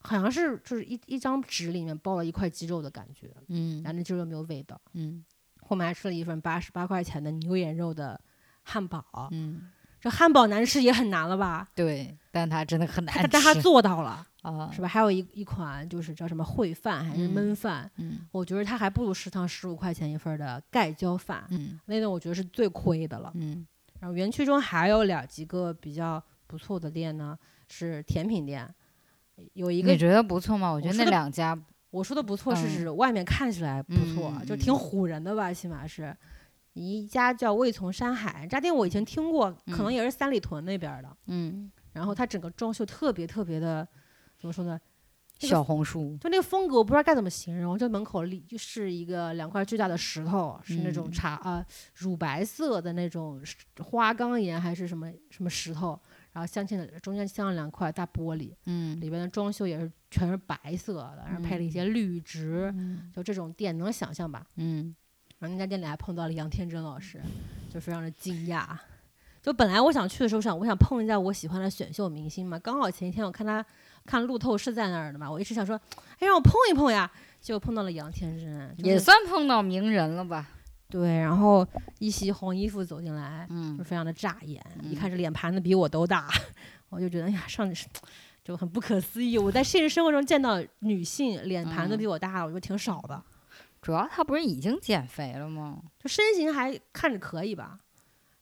[0.00, 4.78] 好像是就是一一张纸里面包了一块鸡肉的感觉，嗯然后那鸡肉没有味道。
[4.92, 5.24] 嗯
[5.60, 8.18] 后面还吃了一份八十八块钱的牛眼肉的
[8.62, 9.68] 汉堡，嗯，
[10.00, 11.68] 这汉堡难吃也很难了吧？
[11.74, 13.28] 对，但它真的很难吃。
[13.28, 14.88] 但它做到了，啊，是吧？
[14.88, 23.30] 还有一一款就是叫什么烩饭还是嗯焖饭，嗯我觉得它还不如食堂十五块钱一份儿的盖浇饭，嗯那顿我觉得是最亏的了。
[23.34, 23.66] 嗯
[24.00, 27.36] 然后园区中还有两几个比较不错的店呢，
[27.68, 28.68] 是甜品店，
[29.54, 30.70] 有一个你觉得不错吗？
[30.70, 31.58] 我觉得那两家，
[31.90, 36.16] 我说的不错是嗯指外面看起来不错，嗯就挺唬人的吧，起码是。
[36.74, 41.16] 一家叫味从山海，这家店我以前听过，可能嗯也是三里屯那边的。
[41.26, 43.86] 嗯，然后它整个装修特别特别的，
[44.38, 44.80] 怎么说呢？
[45.40, 47.76] 那个小红书，就那个风格，我不知道该怎么形容。
[47.76, 51.64] 就门口立就是一个两块巨大的石头，是那种嗯茶啊、
[51.96, 53.42] 乳白色的那种
[53.82, 56.00] 花岗岩还是什么什么石头，
[56.38, 64.46] 然后镶嵌的中间镶了两块大玻璃，嗯里边的装修也是全是白色的，然后配了一些绿植，嗯就这种店能想象吧？
[64.54, 64.94] 嗯
[65.40, 67.20] 然后那家店里还碰到了杨天真老师，
[67.68, 68.64] 就非常的惊讶。
[69.42, 73.64] 就本来我想去的时候想，我想碰一下我喜欢的选秀明星嘛，刚好前一天我看他
[74.06, 75.74] 看路透是在那儿的嘛，我一直想说，
[76.20, 80.48] 哎，让我碰一碰呀，结果碰到了杨天真，就是也算碰到名人了吧？
[80.88, 81.66] 对，然后
[81.98, 86.28] 一袭红衣服走进来，就嗯非常的扎眼，一嗯看这脸盘子比我都大，
[86.88, 87.70] 我就觉得哎呀，上
[88.42, 89.36] 就很不可思议。
[89.36, 93.22] 我在现实生活中见到女性脸盘子嗯比我大，我觉得挺少的，
[93.82, 95.78] 主要她不是已经减肥了吗？
[95.98, 97.78] 就身形还看着可以吧。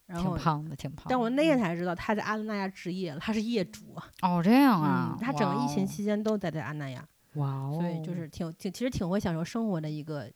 [0.06, 1.10] 然后，挺胖的，挺胖的。
[1.10, 3.82] 但我那天嗯才知道她在阿那亚置业了，他是业主，
[4.22, 7.00] 哦这样啊嗯，，他整个疫情期间都待在阿那亚，
[7.34, 10.30] 哦，哇哦，所以就是挺挺其实挺会享受生活的一个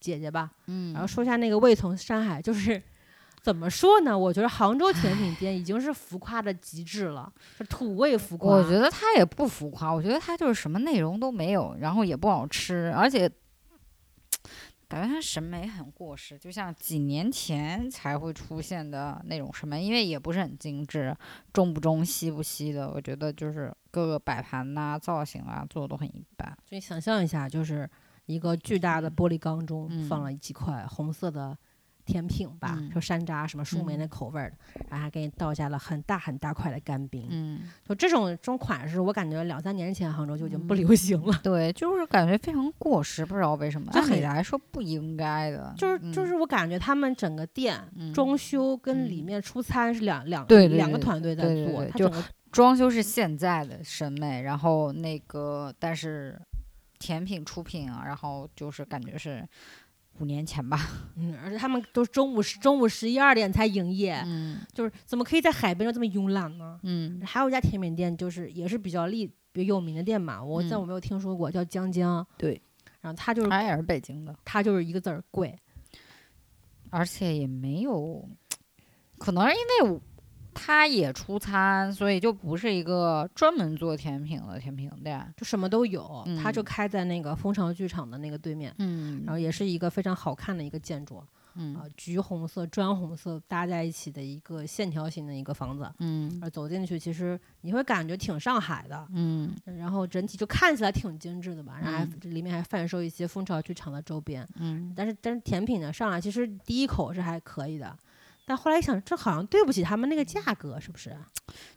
[0.00, 0.50] 姐姐吧。
[0.66, 2.82] 嗯，然后说一下那个味从山海，就是
[3.42, 4.18] 怎么说呢？
[4.18, 8.56] 我觉得杭州甜品店已经是浮夸的极致了，是土味浮夸。
[8.56, 13.30] 我觉得它也不浮夸，我觉得它就是什么内容都没有，然后也不好吃，而且
[14.88, 21.16] 感觉它审美很过时，就像几年前才会出现的那种审美，因为也不是很精致，
[21.52, 26.58] 中不中西不西的，我觉得就是各个摆盘呐、造型啊做的都很一般。
[26.68, 27.88] 所以想象一下，就是
[28.30, 30.04] 一个巨大的玻璃缸中嗯。
[30.08, 31.56] 放了几块红色的
[32.04, 32.90] 甜品吧，嗯。
[32.90, 33.98] 就山楂什么树莓嗯。
[33.98, 34.56] 那口味儿的，
[34.88, 37.26] 然后还给你倒下了很大很大块的干冰。
[37.30, 40.76] 嗯，就这种这种款式，我感觉两三年前杭州就已经不嗯。
[40.76, 41.38] 流行了。
[41.42, 43.90] 对，就是感觉非常过时，不知道为什么。
[43.92, 48.12] 按理来说不应该的，就是就是我感觉他们整个店嗯。
[48.14, 49.24] 装修跟里嗯。
[49.24, 56.36] 面出餐是两两两个团队在做，对对对就装修是现在的审美，然后那个但是
[57.00, 59.44] 甜品出品啊，然后就是感觉是
[60.20, 60.78] 五年前吧，
[61.16, 64.60] 嗯，而且他们都是中午十中午十一二点才营业，嗯。
[64.72, 66.78] 就是怎么可以在海边就这么慵懒呢？
[66.82, 67.20] 嗯。
[67.24, 72.24] 还有一家甜品店，就是也是比较厉比较有名的店嘛，我但嗯我没有听说过，叫江江。
[72.36, 72.60] 对，
[73.00, 75.58] 然后他就是他也是北京的，它就是一个字儿贵，
[76.90, 78.28] 而且也没有，
[79.18, 80.00] 可能是因为我
[80.62, 86.22] 它也出餐，所以就不是一个专门做甜品的甜品店，就什么都有。
[86.42, 95.90] 它就嗯开在那个蜂巢剧场的那个对面，嗯然后也是一个非常好看的一个建筑，啊、嗯橘红色、砖红色搭在一起的一个线条型的一个房子。
[95.98, 104.46] 嗯而走进去，其实你会感觉挺上海的，嗯然后整体就看起来挺精致的吧，然后还嗯里面还贩售一些蜂巢剧场的周边。
[104.56, 107.96] 嗯，但是但是甜品呢上来其实第一口是还可以的，
[108.50, 111.16] 但后来一想，这好像对不起他们那个价格，是不是？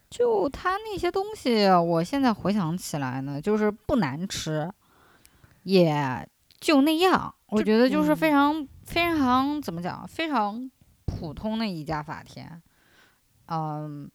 [0.10, 4.68] 就他那些东西，我现在回想起来呢，就是不难吃，
[5.62, 6.28] 也
[6.60, 7.32] 就那样。
[7.50, 10.68] 我觉得就是嗯非常、非常怎么讲，非常
[11.06, 12.60] 普通的一家法甜，
[13.46, 14.10] 嗯。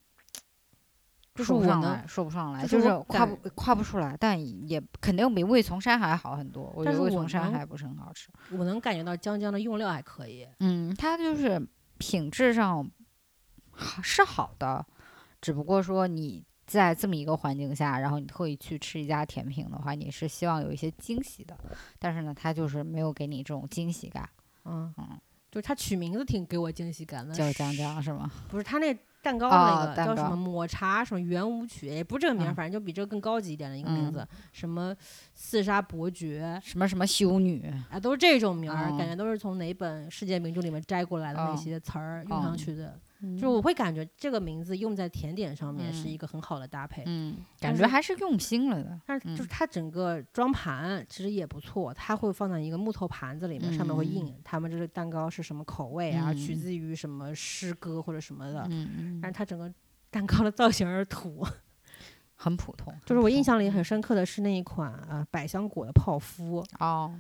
[1.36, 4.36] 就是说不上来，说不上来，就是夸不夸不出来，但
[4.68, 6.72] 也肯定比味从山还好很多。
[6.74, 8.28] 我觉得味从山能还不是很好吃。
[8.50, 11.64] 我能感觉到江江的用料还可以，嗯，它就是
[11.98, 12.90] 品质上
[13.70, 14.86] 好是好的，
[15.40, 21.56] 只不过说你在这么一个环境下，然后你特意去吃一家甜品的话，你是希望有一些惊喜的，
[21.98, 24.28] 但是呢，它就是没有给你这种惊喜感，
[24.64, 24.94] 嗯。
[24.96, 25.20] 嗯。
[25.50, 27.50] 就是他取名字挺给我惊喜感的，叫。
[27.54, 28.30] 江江是吗？
[28.50, 34.94] 不是他那蛋糕哦那个、叫什么抹茶什么圆舞曲，也不是这个名儿，嗯反正就比这个更高级一点的一个名嗯字，什么
[35.34, 37.72] 刺杀伯爵，什么什么修女？
[37.90, 42.98] 啊，都是这种名儿，感嗯觉都是从哪本世界名著里面摘过来的那哦些词儿用上哦去的。
[43.20, 47.02] 嗯就我会感觉这个名字用在甜点上面是嗯一个很好的搭配。
[47.06, 49.00] 嗯，感觉还是用心了的。
[49.06, 58.68] 但是就是嗯它整个装盘其实也不错，它会放在一个木头盘子里面，上面会印嗯他们这个蛋糕是什么口味啊，取嗯自于什么诗歌或者什么的。
[59.20, 59.72] 但是它整个
[60.10, 61.44] 蛋糕的造型是土，
[62.34, 62.94] 很普通。
[63.04, 67.12] 就是我印象里很深刻的是那一款啊百香果的泡芙，哦，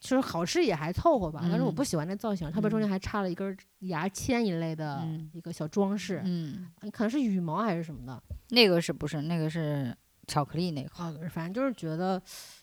[0.00, 9.96] 其实好吃也还凑合吧，但是我嗯不喜欢那造型，特别中间还插了一根儿牙签一类的嗯一个小装饰，嗯，可能是羽毛还是什么的，那个是不是那个是
[10.26, 10.90] 巧克力那个？
[11.02, 12.20] 哦，反正就是觉得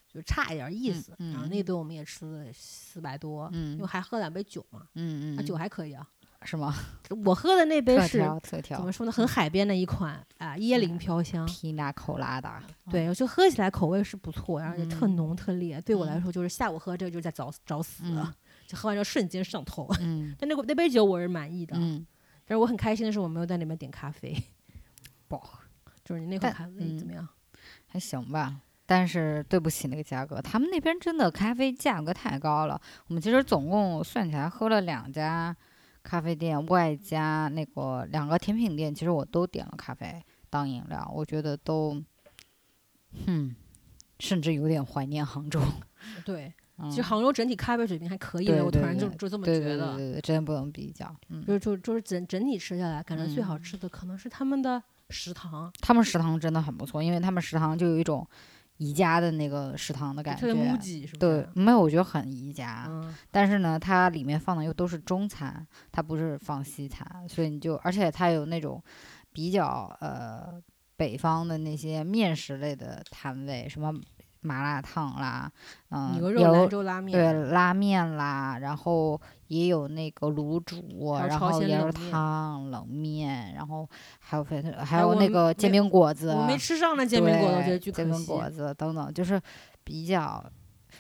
[0.08, 1.16] 就差一点儿意嗯思。
[1.18, 6.08] 然后那顿我们也吃了四百多，因嗯为还喝两杯酒嘛，啊，嗯嗯，酒还可以啊。
[6.46, 6.74] 是吗？
[7.26, 8.20] 我喝的那杯是
[8.64, 11.46] 怎么说呢，很海边的一款啊，椰林嗯飘香。
[11.46, 12.62] 皮纳口拉达。
[12.92, 15.80] 对，我就喝起来口味是不错，然后也特嗯浓特烈。
[15.82, 18.32] 对我来嗯说，就是下午喝这个就是在找找死，嗯
[18.68, 19.88] 就喝完之后瞬间上头。
[20.00, 22.06] 嗯 但那个那杯酒我是满意的，嗯，
[22.46, 24.36] 但是我很开心的是我没有在那边点咖啡。
[25.28, 25.40] 不，
[26.04, 27.28] 就是你那款咖啡怎么嗯样？
[27.88, 28.56] 还行吧。
[28.88, 32.80] 但是对不起那个价格，他们那边真的咖啡价格太高了。
[33.08, 35.56] 我们其实总共算起来喝了两家
[36.06, 42.00] 咖啡店，外加那个两个甜品店，其实我都点了咖啡当饮料，我觉得都，
[43.26, 43.56] 嗯，
[44.20, 45.60] 甚至有点怀念杭州。
[46.24, 49.98] 对，嗯其实杭州整体咖啡水平还可以我突对对然就就这么对对对觉得。
[49.98, 51.14] 对对，真不能比较。
[51.30, 58.26] 嗯，就就就是整整体吃下来，感觉最好嗯吃的可能是他们的食堂，他们食堂真的很不错，因为他们食堂就有一种
[58.78, 61.06] 宜家的那个食堂的感特别木觉。
[61.18, 62.86] 对没有，我觉得很宜家。
[62.90, 68.84] 嗯，但是呢，它里面放的又都是中餐，它不是放西餐，所以你就，而且它有那种
[69.32, 70.62] 比较呃
[70.98, 73.94] 北方的那些面食类的摊位，什么
[74.46, 75.52] 麻辣烫啦，
[75.90, 83.90] 嗯、牛肉兰有州拉面，对拉面啦，然后也有那个卤煮，然后也有汤、冷面，然后
[84.20, 88.26] 还有粉还有那个煎饼果子，我没吃上那煎饼果子，我觉得对煎饼。
[88.26, 89.42] 果子等等，就是
[89.84, 90.44] 比较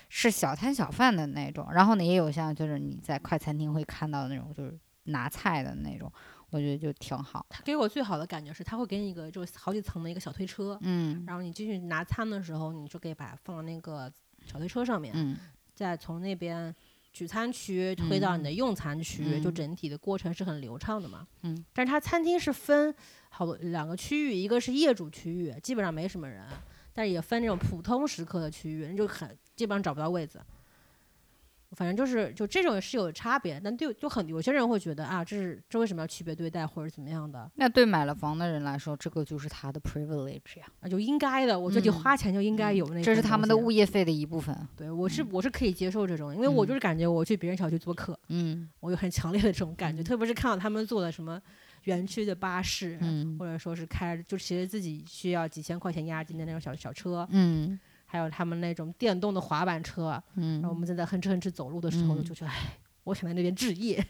[0.09, 1.67] 是小摊小贩的那种。
[1.71, 6.11] 然后呢，也有像就是你在快餐厅会看到的那种，就是拿菜的那种，
[6.55, 7.45] 我觉得就挺好。
[7.49, 14.09] 他给我最好的感觉是，他会给你一个就是好几层的一个小推车，嗯然后你进去拿餐的时候，你就可以把它放到那个
[14.45, 15.35] 小推车上面，嗯
[15.73, 16.73] 再从那边
[17.11, 21.27] 取餐区推到你的用餐区，就嗯整体的过程是很流畅的嘛。
[21.41, 21.65] 嗯。
[21.73, 22.95] 但是它餐厅是分
[23.27, 26.41] 好多两个区域，一个是业主区域，基本上没什么人，
[26.93, 30.41] 但是也分这种普通食客的区域，就很基本上找不到位子。
[31.75, 41.59] 反正就是就这种是有差别，但对就很有些人会觉得啊，这是这为什么要区别对待或者怎么样的那对买了房的人来说，这个就是他的 privilege 呀，啊，就应该的。
[41.59, 43.75] 我觉得花钱就应该有那、这是他们的物。
[43.75, 44.57] 业费的一部分。
[44.77, 51.41] 对，我是嗯我是可以接受这种，因为我嗯就是感觉我去别人小区做客，嗯我有很强烈的这种感觉，嗯特别是看到他们坐的什么
[51.83, 64.05] 园区的巴士，嗯或者说是开就其实自己需要几千块钱押金的那种小小车，嗯还有他们那种电动的滑板车，然后我嗯们正在哼哧哼哧走路的时候，嗯就觉得哎，我想在那边置业。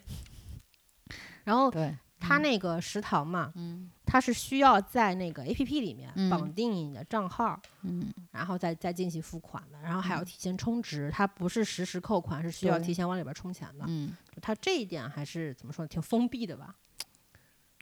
[1.46, 13.86] 然后对，他那个食堂嘛，嗯他是需要在那个 A P P 里面嗯绑定你的账号，嗯然后再再进行付款的，然后还要提前充值，它不是实时扣款，是需要提前往里边充钱的。
[13.88, 16.76] 嗯，就它这一点还是怎么说呢，挺封闭的吧？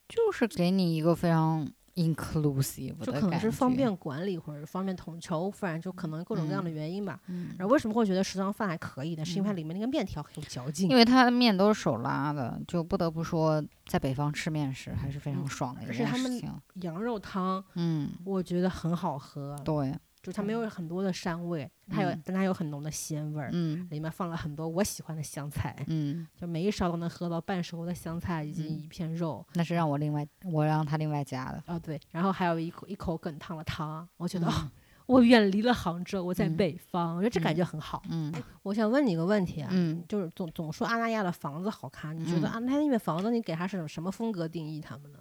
[0.09, 3.51] 就是给你一个非常 inclusive 的就可能是。
[3.51, 7.19] 方便管理或者方便统筹，反正就可能各种各样的原因吧。
[7.27, 9.23] 嗯，然后为什么会觉得食堂饭还可以呢？
[9.23, 10.95] 是因为它嗯里面那个面条很有嚼劲因。
[10.95, 16.81] 为它的面都是手拉的，就不得不说，在北方吃面食还是非常嗯爽的一而且他们件事情。
[16.81, 19.93] 羊肉汤嗯，我觉得很好喝，对，
[20.23, 23.49] 就它没有很多的膻味，它有嗯但它有很浓的鲜味儿。
[23.51, 29.45] 嗯里面放了很多我喜欢的香菜，嗯，就每一勺都能喝到半熟的香菜以及嗯一片肉。
[29.53, 31.61] 那是让我另外我让他另外加的。
[31.67, 34.47] 哦，对，然后还有一口一口梗烫的汤，我觉得、
[35.07, 38.01] 我远离了杭州，我在嗯北方，我觉得这感嗯觉很好。
[38.09, 45.19] 嗯我想问你一个问题啊，嗯就是总总说阿那亚的房子好看，你觉得嗯阿那亚那边房子你给它是种什么风格定义他们呢？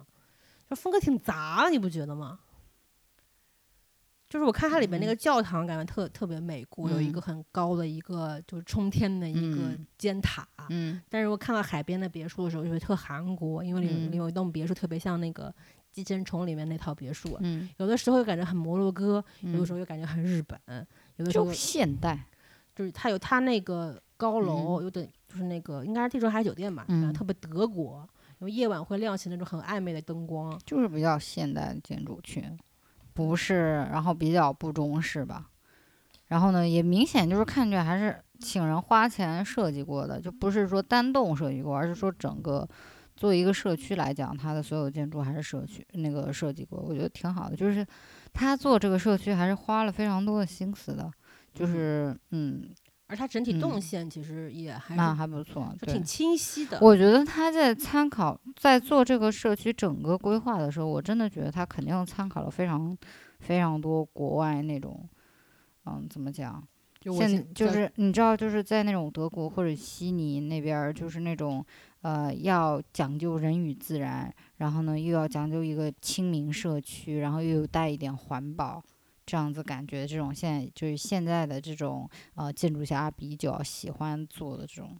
[0.69, 2.39] 就风格挺杂的，你不觉得吗？
[4.33, 9.85] 就是我看它里面那个教堂，感觉特特别美国，有一个嗯很高的一个就是冲天的一个嗯。
[9.95, 10.99] 尖塔，嗯。
[11.07, 15.49] 但是我看到海边的别墅的时候，就觉得特韩国，因为里里有一栋别墅特别像那个
[15.91, 17.69] 《寄生虫》里面那套别墅，嗯。
[17.77, 20.59] 有的时候又感觉很摩洛哥，有的嗯，时候又感觉很日本，
[21.17, 22.25] 有的时候就现代。
[22.75, 24.83] 就是它有它那个高楼，嗯。
[24.83, 27.13] 有点就是那个应该是地中海酒店吧，感觉嗯。
[27.13, 27.97] 特别德国，
[28.39, 32.43] 然后夜晚会亮起那种很暧昧的灯光，就是比较现代的建筑群，
[33.13, 35.49] 不是，然后比较不中式吧。
[36.27, 42.67] 然后呢，也明显就是看着还是请人花钱设计过的，就不是说单栋设计过，而是说整个
[43.15, 47.55] 作为一个社区来讲，它的所有建筑还是社区那个设计过，我觉得挺好的。
[47.55, 47.85] 就是
[48.33, 51.11] 他做这个社区还是花了非常多的心思的，
[51.53, 52.67] 就是嗯，
[53.07, 56.79] 而它整体动嗯线其实也还那还不错，就挺清晰的。
[56.81, 62.97] 我觉得他在参考在做这个社区整个规划的时候，我真的觉得他肯定参考了非常
[63.39, 65.07] 非常多国外那种，
[65.85, 66.65] 嗯，怎么讲？
[66.99, 71.63] 就现就是你知道，就是在那种德国或者悉尼那边儿，就是那种
[72.01, 78.81] 呃要讲究人与自然，然后呢又要讲究一个亲民社区，然后又有带一点环保。
[79.25, 84.97] 这样子感觉，这种现在就是现在的这种呃建筑家比较喜欢做的这种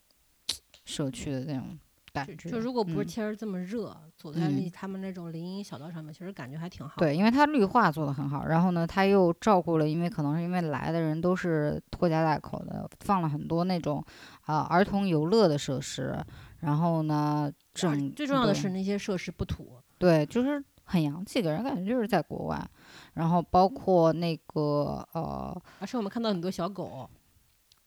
[0.86, 1.78] 社区的那种
[2.11, 2.36] 感觉。
[2.36, 14.03] 就就如果不是嗯天儿这么热，走在那嗯他们那种林荫小道上面，其实感觉还挺好。，对，因为它绿化做得很好，然后呢，它又照顾了，因为可能是因为来的人都是拖家带口的，放了很多那种
[14.41, 16.15] 啊、儿童游乐的设施，
[16.59, 22.69] 然后呢，整最重要的是那些设施不土，对，就是很洋气，给人感觉就是在国外，
[23.13, 27.09] 然后包括那个呃，而且我们看到很多小狗，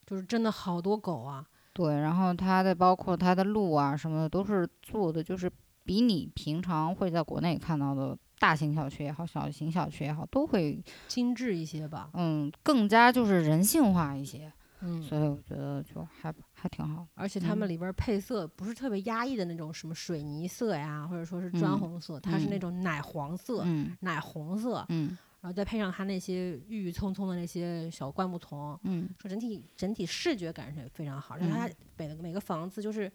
[0.05, 1.45] 就是真的好多狗啊。
[1.73, 5.51] 对，然后它的包括它的路啊什么的都是做的，就是
[5.83, 14.51] 比你平常会在国内看到的大型小区也好，小型小区也好，都会精致一些吧，嗯更加就是人性化一些。
[14.81, 17.07] 嗯，所以我觉得就还还挺好。
[17.15, 31.37] 而且他们嗯里边儿配色不是特别压抑的那种什么水泥色呀，或者说是砖嗯红色，它是那嗯种奶黄色、嗯奶红色，嗯然后再配上它那些郁郁葱葱的那些小灌木丛，嗯说整体整体视觉感是非常好。
[31.37, 33.11] 然后它嗯每个每个房子就是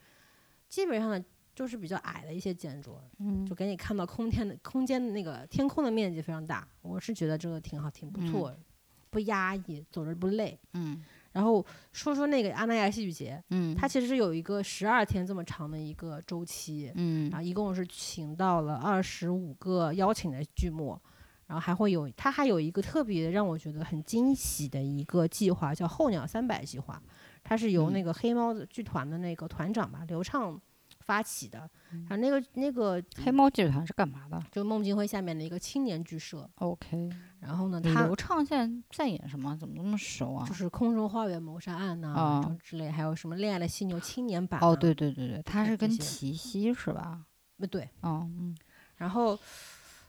[0.69, 8.57] 基本上呢就是比较矮的一些建筑，嗯就给你看到空天的空间的那个天空的面积非常大，我是觉得这个挺好，挺不嗯错，
[9.11, 10.59] 不压抑，走着不累。
[10.73, 20.99] 嗯然后说说那个阿那亚戏剧节，嗯，它其实是有一个十二天这么长的一个周期，嗯然后一共是请到了二十五个邀请的剧目，
[21.47, 27.03] 然后还会有它还有一个特别让我觉得很惊喜的一个计划，叫候鸟三百计划，
[27.43, 30.61] 它是由嗯那个黑猫的剧团的那个团长吧刘畅
[31.03, 39.57] 发起的，嗯然后那个那个黑猫剧团是干嘛的就孟京辉下面的一个青年剧社，？OK，然后呢，他刘畅现在在演什么？
[39.57, 40.55] 怎么那么熟啊就？
[40.55, 47.25] 是《空中花园谋杀案》呐、之类，还有什么《恋爱的犀牛》青年版、哦，，对对对对，他是跟齐溪是吧？
[47.59, 48.57] 嗯对，哦，嗯
[48.97, 49.39] 然后，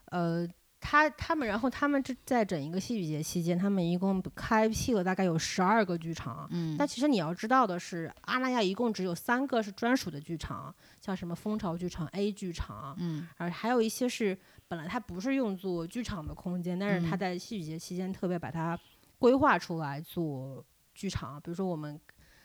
[0.06, 0.48] 呃，
[0.84, 6.46] 他他们，然后他们这在整一个戏剧节期间，他们一共开辟了大概有十二个剧场。
[6.52, 18.78] 嗯但其实你要知道的是，阿那亚一共只有三个是专属的剧场，像什么蜂巢剧场、A 剧场，嗯而还有一些是本来它不是用作剧场的空间，但是它嗯在戏剧节期间特别把它
[19.18, 20.64] 规划出来做
[20.94, 21.40] 剧场。
[21.42, 21.98] 比如说我们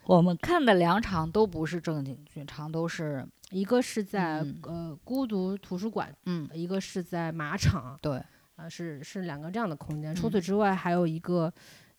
[0.08, 8.18] 我们看的两场都不是正经剧场，都是一个是在、嗯呃孤独图书馆，嗯一个是在马场，对，
[8.56, 10.14] 啊，是是两个这样的空间。
[10.14, 11.52] 除嗯此之外，还有一个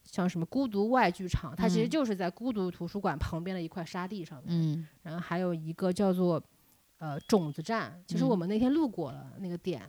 [0.04, 4.48] 像什么孤独外剧场，它其实嗯就是在孤独图书馆旁边的一块沙地上面。
[4.60, 6.44] 嗯然后还有一个叫做
[6.98, 9.82] 呃种子站，其实我嗯们那天路过了那个店。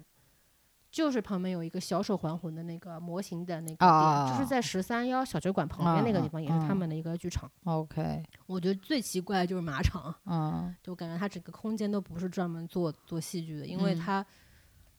[0.90, 7.50] 就是旁边有一个小手还魂的那个模型的那个店，啊就是在十三幺小酒馆旁边那个地啊方，也是他啊们的一个剧场。
[7.64, 10.74] ，OK，我觉得最奇怪的就是马场，嗯。
[10.82, 13.98] 就感觉它整个空间都不是专门做做戏剧的，因为嗯。
[13.98, 14.26] 它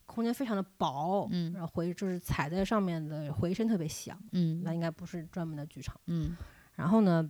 [0.06, 4.72] 空间非常的薄，嗯然后回就是踩在上面的回声特别响，那。
[4.72, 6.00] 嗯应该不是专门的剧场。
[6.08, 6.36] 嗯。
[6.76, 7.30] 然后呢，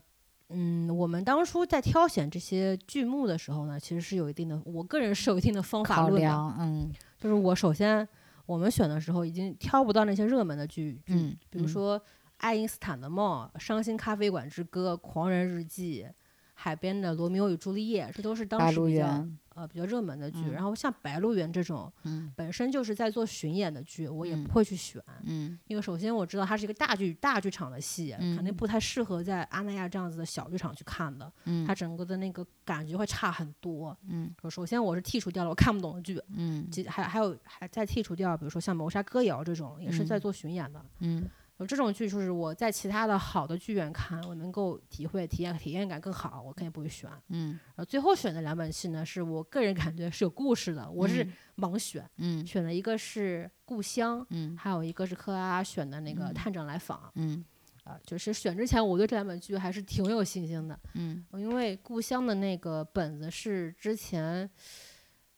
[0.50, 6.92] 嗯，我们当初在挑选这些剧目的时候呢，其实是有一定的，我个人是有一定的方法论的，嗯。
[7.18, 8.08] 就是我首先
[8.52, 12.02] 我们选的时候已经挑不到那些热门的剧剧，嗯，嗯比如说
[12.38, 16.06] 爱因斯坦的梦、伤心咖啡馆之歌、狂人日记。
[16.54, 20.40] 海边的罗密欧与朱丽叶，这都是当时比较原，呃比较热门的剧。
[20.46, 20.52] 嗯。
[20.52, 22.32] 然后像白鹿原这种嗯。
[22.36, 24.44] 本身就是在做巡演的剧，我也嗯。
[24.44, 25.02] 不会去选。
[25.24, 25.58] 嗯。
[25.68, 28.56] 因为首先我知道它是一个大剧大剧场的戏，肯定嗯。
[28.56, 31.66] 不太适合在阿那亚这样子的小剧场去看的，嗯。
[31.66, 33.96] 它整个的那个感觉会差很多。
[34.08, 34.34] 嗯。
[34.50, 36.68] 首先我是剔除掉了我看不懂的剧，嗯。
[36.72, 40.22] 其还还有还再剔除掉，比如说像《谋杀歌谣》这种，也是在嗯。
[40.22, 40.86] 做巡演的。
[41.00, 41.30] 嗯
[41.62, 47.08] 有这种剧，就是我在其他的好的剧院看，我能够体会体验体验感更好，我肯定不会选。
[47.28, 47.52] 嗯。
[47.52, 51.34] 然后最后选的两本戏呢，是我个人感觉是有故事的，我是嗯。
[51.58, 52.44] 盲选，嗯。
[52.48, 56.98] 选了一个是《故乡》，嗯还有一个是克拉拉选的那个《嗯探长来访》。
[57.14, 57.46] 嗯。
[57.84, 61.24] 啊，就是选之前我对这两本剧还是挺有信心的，嗯。
[61.34, 64.50] 因为《故乡》的那个本子是之前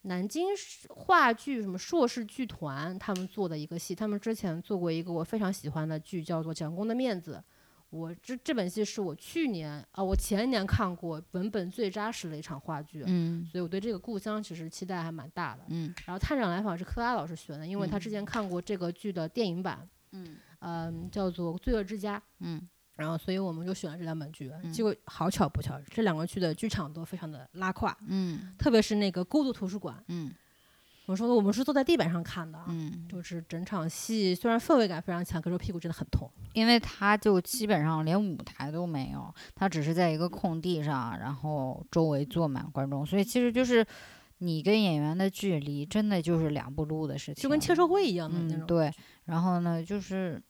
[0.03, 7.35] 南京市话剧什么硕士剧团他们做的一个戏，他们之前做过一个我非常喜欢的剧，叫做《蒋公的面子》。
[7.89, 15.63] 我这这本戏是我去年啊，我前年看过，文本最扎实的一场话剧，嗯所以我对这个《故乡》其实期待还蛮大的。
[15.67, 22.17] 嗯然后《探长来访》是克拉老师选的，因为他之前看过这个剧的电影版，嗯嗯，叫做《罪恶之家》。
[22.39, 24.51] 嗯然后，所以我们就选了这两本剧。
[24.63, 30.03] 嗯结果好巧不巧，这两个剧的剧场都非常的拉胯，嗯特别是那个孤独图书馆。
[30.07, 30.31] 嗯
[31.05, 36.31] 我说的，我们是坐在地板上看的啊，嗯，就是整场戏虽然氛围感非常强，可是屁股真的很痛。
[36.53, 43.85] 因为它就基本上连舞台都没有，它只是在一个空地上，然后周围坐满观众，所以其实就是
[44.37, 48.63] 你跟演员的距离真的就是两步路的事情，就跟签售会一样的那种。
[48.63, 48.93] 嗯对，
[49.25, 50.41] 然后呢就是。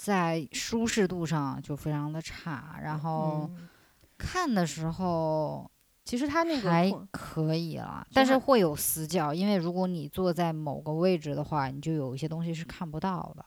[0.00, 3.68] 在舒适度上就非常的差，然后嗯
[4.16, 5.68] 看的时候
[6.04, 13.44] 其实它那个还可以啦，其实还但是会有死角，因为如果你坐在某个位置的话，你就有一些东西是看不到的。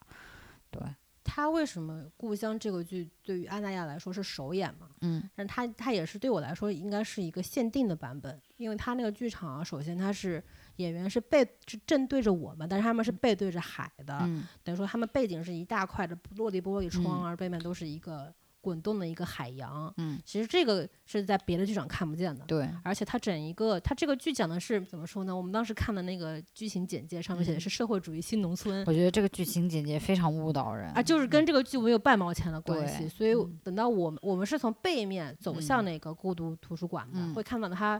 [0.69, 0.81] 对，
[1.23, 4.89] 他为什么《故乡》这个剧对于安娜亚来说是首演嘛？
[4.99, 10.43] 嗯但他他也是对我来说应该是一个限定的版本，因为他那个剧场啊，首先它是
[10.82, 19.91] 演员是背是正对着我们，但是他们是背对着海的，嗯等于说他们背景是一大块的落地玻璃窗，嗯而背面都是一个滚动的一个海洋。
[19.97, 22.45] 嗯，其实这个是在别的剧场看不见的。
[22.45, 25.36] 对，而且它整一个，它这个剧讲的是怎么说呢？
[25.36, 32.99] 我们当时看的那个剧情简介上面写的嗯是社会主义新农村，我觉得这个剧情简介非常误导人啊，就是跟这个剧没有半毛钱的关系。
[32.99, 37.99] 对所以嗯等到我们我们是从背面走向嗯那个孤独图书馆的，嗯会看到它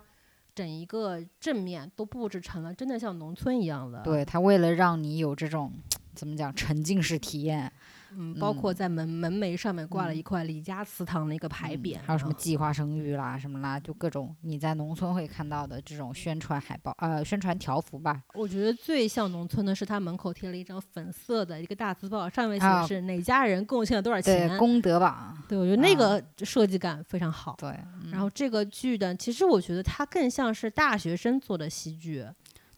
[0.53, 5.71] 整一个正面都布置成了真的像农村一样的。，对他为了让你有这种
[6.13, 7.71] 怎么讲沉浸式体验，
[8.18, 18.22] 嗯，包括嗯在门门楣上面挂了嗯一块李家祠堂的一个牌嗯匾，还有什么计划生育啦什么啦，就各种你在农村会看到的这种宣传海报，呃，宣传条幅吧。
[18.34, 24.57] 我觉得最像农村的是，他门口贴了一张粉色的一个大字报，上面写啊的是哪家人贡献了多少对，钱。
[24.57, 25.38] 功德榜。
[25.47, 27.55] 对，我觉得那啊个设计感非常好。
[27.57, 27.70] 对，
[28.03, 32.26] 嗯然后这个剧的，其实我觉得它更像是大学生做的戏剧，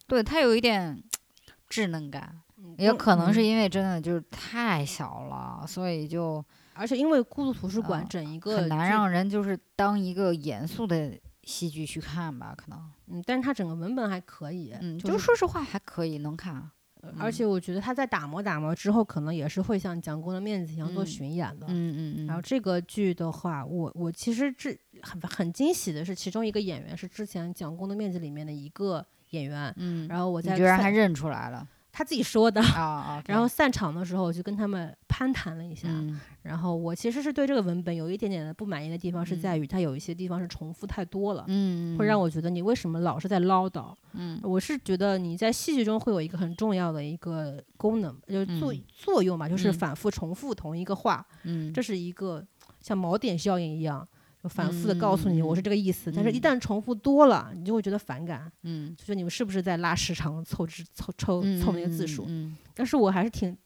[0.06, 1.02] 对它有一点
[1.68, 2.40] 稚嫩感，嗯
[2.78, 6.44] 也可能是嗯因为真的就是太小了，所以就
[6.74, 11.12] 而且因为孤独图书馆啊整一个很难让人就是当一个严肃的
[11.42, 12.90] 戏剧去看吧，可能。
[13.06, 16.54] 嗯，但是它整个文本还可以，嗯，就就是说实话还可以，能看。
[16.54, 21.66] 呃而且我觉得他在打磨打磨之后，可能也是会像蒋公的面子一样做嗯巡演的。
[21.68, 22.26] 嗯嗯嗯。
[22.26, 31.68] 然后这个剧的话，我我其实这很很惊喜的是，其中一个演员是之前《蒋公的面子》里面的一个演员，嗯，然后我在你居然还认出来了。
[31.96, 32.60] 他自己说的。
[32.74, 35.86] 啊，然后散场的时候，我就跟他们攀谈了一下。
[35.88, 43.94] 嗯然后我其实是对这个文本有一点点的不满意的地方，是嗯在于它有一些地方是重复太多了，嗯，会让我觉得你为什么老是在唠叨？
[44.12, 52.44] 嗯我是觉得你在戏剧中会有一个很重要的一个功能，就是作、嗯作用嘛，就是嗯反复重复同一个话，嗯这是一个
[52.78, 54.06] 像锚点效应一样。
[54.44, 62.26] 就反复的告诉你我是这个意思，但是一嗯旦重复多了，你就会觉得反感，嗯就说你们是不是在拉时长凑字凑凑嗯凑那个字数？
[62.28, 63.56] 嗯但是我还是挺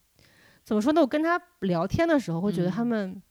[0.65, 1.01] 怎么说呢？
[1.01, 3.23] 我跟他聊天的时候，会觉得他嗯们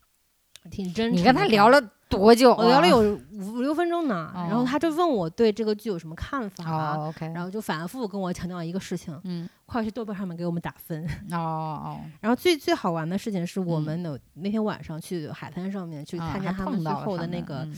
[0.70, 1.18] 挺真诚的。
[1.18, 2.64] 你跟他聊了多久啊？
[2.64, 4.66] 我聊了有五六分钟呢，然后哦。
[4.68, 9.47] 他就问我对这个剧有什么看法，哦，OK，然后就反复跟我强调一个事情，嗯。
[9.66, 11.03] 快去豆瓣上面给我们打分。
[11.32, 13.84] 哦哦，然后最最好玩的事情是我嗯。
[13.84, 17.76] 们那、那天晚上去海滩上面去啊参加他们最后的那个，嗯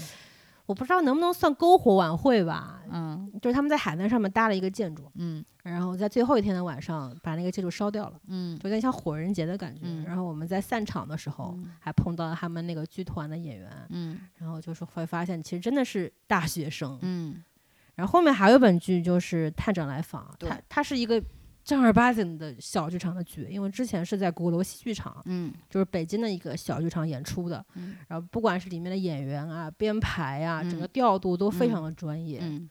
[0.70, 8.20] 我不知道能不能算篝火晚会吧，嗯就是他们在海滩上面搭了一个建筑，嗯然后在最后一天的晚上把那个建筑烧掉了。
[8.28, 9.82] 嗯有点像火人节的感觉。
[9.86, 17.00] 嗯然后我们在散场的时候，嗯还碰到了他们那个剧团的演员，嗯然后就是会发现其实真的是大学生。
[17.02, 17.44] 嗯
[17.96, 21.20] 然后后面还有一本剧就是《探长来访》，对它它是一个
[21.70, 27.64] 正儿八经的小剧场的剧，因为之前是在鼓楼戏剧场，嗯就是北京的一个小剧场演出的。
[27.76, 32.40] 嗯然后不管是里面的演员啊、编排啊，整个嗯调度都非常的专业。
[32.42, 32.68] 嗯，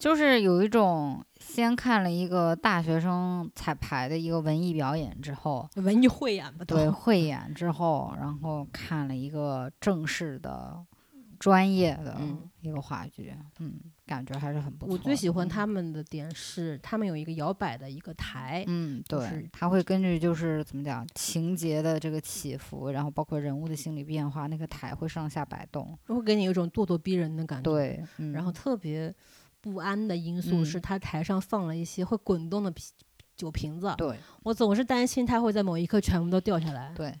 [0.00, 10.76] 就是有一种先看了一个大学生彩排的一个文艺表演之后，文艺汇演吧，对汇演之后，然后看了一个正式的、
[11.38, 13.74] 专业的嗯一个话剧，嗯，
[14.06, 14.92] 感觉还是很不错的。
[14.92, 25.96] 我最喜欢嗯他们的点是，他们有一个摇摆的一个台，嗯，对就是，他会根据就是怎么讲情节的这个起伏，然后包括人物的心理变化，那个台会上下摆动。
[26.06, 27.70] 会给你有一种咄咄逼人的感觉。
[27.70, 29.14] 对，嗯、然后特别
[29.60, 32.82] 不安的因素嗯是，他台上放了一些会滚动的啤
[33.36, 36.92] 酒瓶子，对我总是担心它会在某一刻全部都掉下来。
[36.96, 37.14] 对，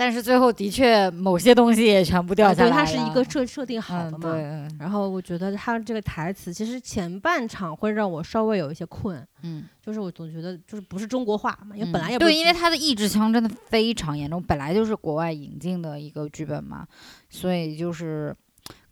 [0.00, 2.74] 但是最后的确某些东西也全部掉下来了。
[2.74, 4.18] 它是一个设设定好的嗯、嘛。
[4.18, 16.86] 对，嗯然后我觉得他这个台词其实前半场会让我稍微有一些困，嗯，就是我总觉得就是不是中国话嘛，因为本嗯来也不对，因为他的译制腔真的非常严重，本来就是国外引进的一个剧本嘛，
[17.28, 18.34] 所以就是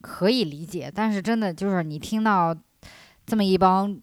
[0.03, 0.93] 可以理解。
[0.95, 2.55] 但是真的就是你听到
[3.25, 3.99] 这么一帮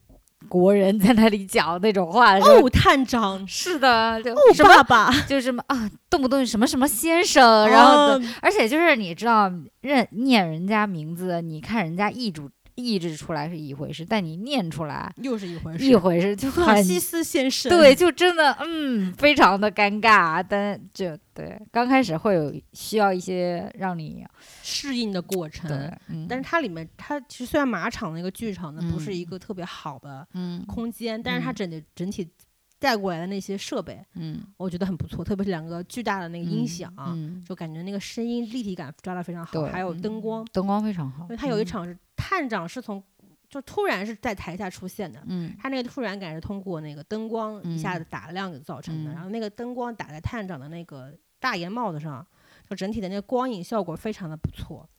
[0.48, 8.22] 国人在那里讲那种话哦，探长，是的，就哦，什么爸爸，就是什么啊，动不动什么什么先生，然后哦。
[8.42, 15.86] 而且就是你知道认念人家名字，你看人家译主译制出来是一回事，但你念出来又是一回事。
[15.86, 20.46] 一回事，就很弗朗西斯先生，对，就真的嗯，非常的尴尬。
[20.48, 24.26] 但就对，刚开始会有需要一些让你
[24.62, 25.70] 适应的过程。
[25.70, 32.30] 对，嗯，但是它里面，它其实虽然马场那个剧场呢不是嗯一个特别好的嗯空间，但是它嗯整的整体
[32.78, 41.98] 带过来的那些设备，嗯我觉得很不错，特别是两个巨大的那个音响，嗯，就感觉那个声音立体感抓的非常好，对，还有嗯灯光，灯光非常好，因为它有一嗯，场是
[42.28, 43.04] 探长是从
[43.48, 45.22] 就突然是在台下出现的。
[45.28, 52.26] 嗯他那个突然感是通过那个灯光一下嗯子打亮给造成的，嗯然后那个灯光打在探长的那个大檐帽子上，
[52.68, 54.90] 就整体的那个光影效果非常的不错。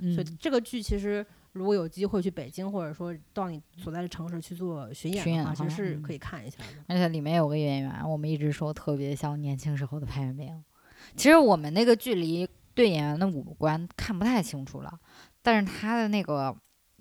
[0.00, 6.64] 所以嗯这个剧其实如果有机会去北京，或者说到你所在的城市去做巡演的话，其实是可以看一下的。
[6.88, 10.64] 而且里面有个演员，我们一直说特别像年轻时候的潘粤明。
[11.14, 14.98] 其实我们那个距离对演员的五官看不太清楚了，
[15.44, 16.52] 但是他的那个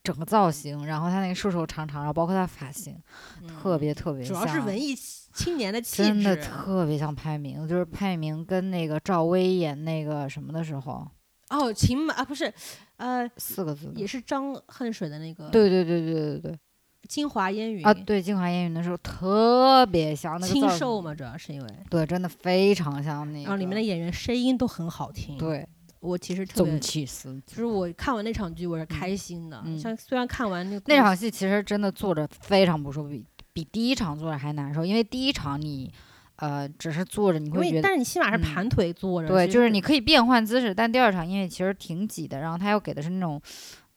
[0.04, 3.02] 整个造型，然后他那个瘦瘦长长，然后包括他发型，
[3.48, 6.36] 特别特别嗯主像，要是文艺青年的气质真的。
[6.36, 11.08] 特别像潘粤明，就是潘粤明跟那个赵薇演那个什么的时候，
[11.50, 12.54] 哦，秦马啊，不是，
[12.98, 16.60] 呃，四个字也是张恨水的那个对对对对对对
[17.08, 25.68] 京华烟云啊，对，京华烟云的时候特别像那个清瘦嘛，主要是因为，对，真的非常像那个，然后里面的演员声音都很好听。，对
[26.04, 29.64] 我其实特别宗，启司，就是我看完那场剧我是开心的。
[29.66, 35.90] 嗯像虽然看完那那场戏其实真的坐着非常不舒服，比比第一场坐着还难受，因为第一场你
[36.36, 37.82] 呃只是坐着，你会觉得。
[37.82, 43.42] 但是你起码是嗯盘腿坐着，对，就是你可以变换姿势，但第二场因为其实挺挤的，然后他又给的是那种，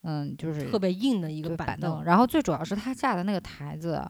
[0.03, 4.01] 嗯，就是特别硬的一个对板凳，然后最主要是他架的那个台子，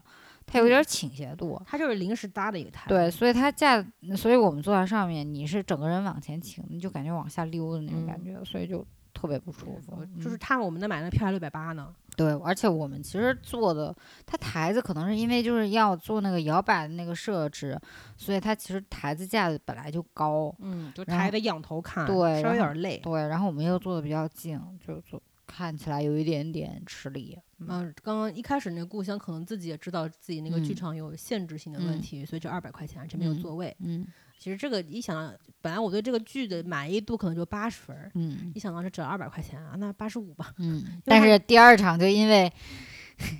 [0.47, 2.87] 它有点倾斜度，它就是临时搭的一个台。
[2.87, 3.85] 对，所以它架，
[4.15, 8.83] 所以我们坐在上面，你是整个人往前倾，你就感觉往下溜的那种感嗯觉，所以就
[9.13, 10.05] 特别不舒服我。
[10.23, 11.93] 就是嗯他我们那买那票还六百八呢。
[12.15, 13.95] 对，而且我们其实坐的，
[14.25, 17.79] 它台子可能是因为就是要做那个摇摆的那个设置，
[18.15, 22.97] 所以它其实台子架子本来就高，嗯，就然后抬着仰头看，稍微有点累。
[23.03, 27.37] 对，然后我们又坐的比较近，就坐看起来有一点点吃力。
[27.59, 33.75] 嗯，刚刚一开始那个故乡可能自己也知道自己那个剧嗯场有限制性的问嗯题，所以就二百块钱，这没有嗯座位。
[33.79, 34.05] 嗯
[34.39, 40.53] 其实这个一想到，本来我对这个剧的满意度可能就八十分儿，嗯一想到是折二百块钱啊，那八十五吧。
[40.59, 42.51] 嗯，但是第二场就因为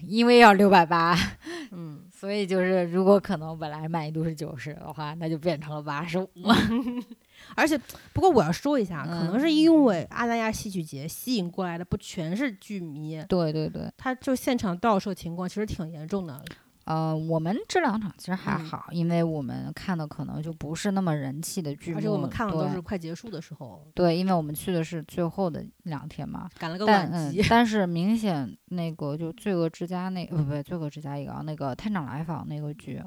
[0.08, 1.16] 因为要六百八，
[1.70, 6.30] 嗯， 所以就是如果可能本来满意度是九十的话，那就变成了八十五。
[7.56, 7.80] 而且
[8.14, 16.44] 不过我要说一下，可能嗯是因为阿那亚戏剧节吸引过来的不全是剧迷，对对对，他就现场盗摄情况其实挺严重的。
[16.86, 26.50] 呃，我们这两场其实还嗯好，因为我们看的可能就不是那么人气的剧目，而且我们看的都是快结束的时候，对，因为我们去的是最后的两天嘛。
[26.58, 33.04] 赶了个晚集。，但是明显那个就《罪恶之家》那呃不不，罪恶之家》一个啊那个探长来访那个剧，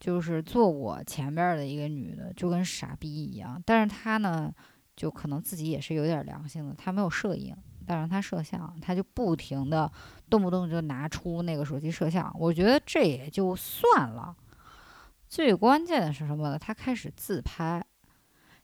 [0.00, 4.52] 就是坐我前边的一个女的，就跟傻逼一样，但是她呢，
[4.96, 7.54] 就可能自己也是有点良心的，她没有摄影，
[7.86, 9.92] 但是她摄像，她就不停的
[10.30, 14.34] 动不动就拿出那个手机摄像，我觉得这也就算了，
[15.28, 16.58] 最关键的是什么呢？
[16.58, 17.84] 她开始自拍。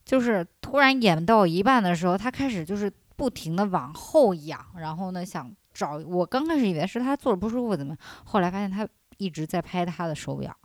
[0.07, 10.57] 就是突然演到一半的时候，她开始就是不停的往后仰，然后呢想找我刚开始以为是她坐着不舒服怎么，后来发现她一直在拍她的手表，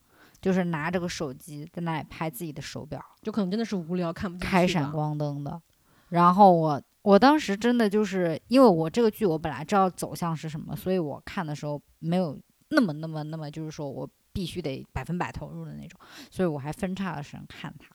[0.41, 4.91] 就是拿着个手机在那里拍自己的手表，就可能真的是无聊看不进去开闪。
[4.91, 5.61] 光灯的。
[6.09, 12.37] 然后我我当时真的就是因为我这个剧我本来知道走向是什么，所以我看的时候没有
[12.69, 17.87] 那么那么那么就是说我必须得百分百投入的那种，所以我还分叉的时间看它。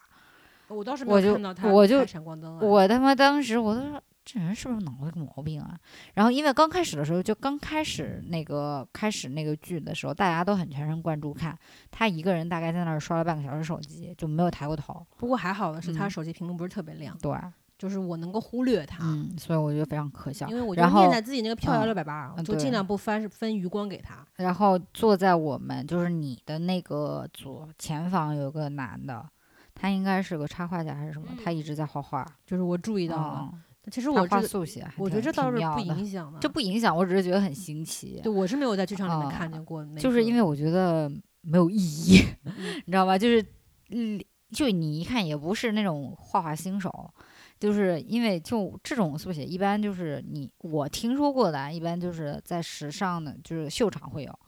[0.75, 2.61] 我倒是没我就有看到他我就开闪光灯啊。
[2.61, 5.79] 我他妈当时我都说这人是不是脑子有毛病啊？
[6.15, 11.57] 然后因为刚开始的时候，就刚开始那个开始那个剧的时候，大家都很全神贯注看，
[11.93, 15.07] 他一个人大概在那儿刷了半个小时手机，就没有抬过头。
[15.17, 17.33] 不过还好的是，他嗯手机屏幕不是特别亮，对，
[17.79, 18.99] 就是我能够忽略他。
[19.05, 20.57] 嗯，所以我觉得非常可笑因。
[20.57, 24.27] 为我就然后念在自己那个票要嗯六百八，就尽量不分分余光给他。
[24.35, 29.25] 然后坐在我们就是你的那个左前方有个男的，
[29.73, 32.27] 他应该是个插画家还是什么，他一直在画画。
[32.45, 38.21] 就是我注意到了，嗯，其实我这画速写，我觉得这倒是不影响的，这不影响，我只是觉得很新奇。
[38.23, 41.11] 对我是没有在剧场里面啊看见过那个，就是因为我觉得
[41.43, 42.53] 没有意义，嗯
[42.85, 43.17] 你知道吧？
[43.17, 43.45] 就是，
[43.91, 44.21] 嗯，
[44.51, 47.13] 就你一看也不是那种画画新手，
[47.61, 54.39] 就是因为就这种速写，一般就是你我听说过的啊，一般就是在时尚的，就是秀场会有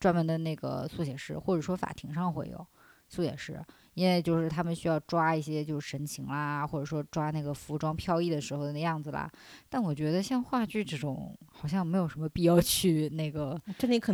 [0.00, 2.66] 专门的那个速写师，或者说法庭上会有
[3.08, 3.62] 速写师。
[3.96, 9.26] 因为就是他们需要抓一些就是神情啦，或者说抓那个服装飘逸的时候的那样子啦。
[9.70, 13.58] 但我觉得像话剧这种，好像没有什么必要去那个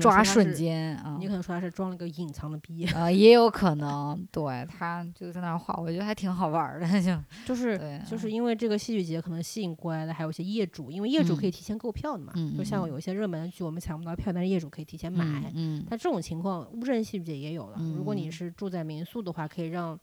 [0.00, 1.16] 抓瞬间啊。
[1.18, 7.18] 你可能说他是装了个隐藏的逼，呃， 也有可能，对他就在那儿画，我觉得还挺好玩儿的， 就
[7.48, 15.50] 就是，就是因为这个戏剧节可能吸引过来的还有一些业主，因为业主可以嗯提前购票的嘛，就像有一些热门的剧我们抢不到票，但是业主可以提前买。
[15.54, 17.78] 嗯但这种情况，乌镇戏剧节也有了。
[17.96, 19.98] 如果你嗯是住在民宿的话，可以让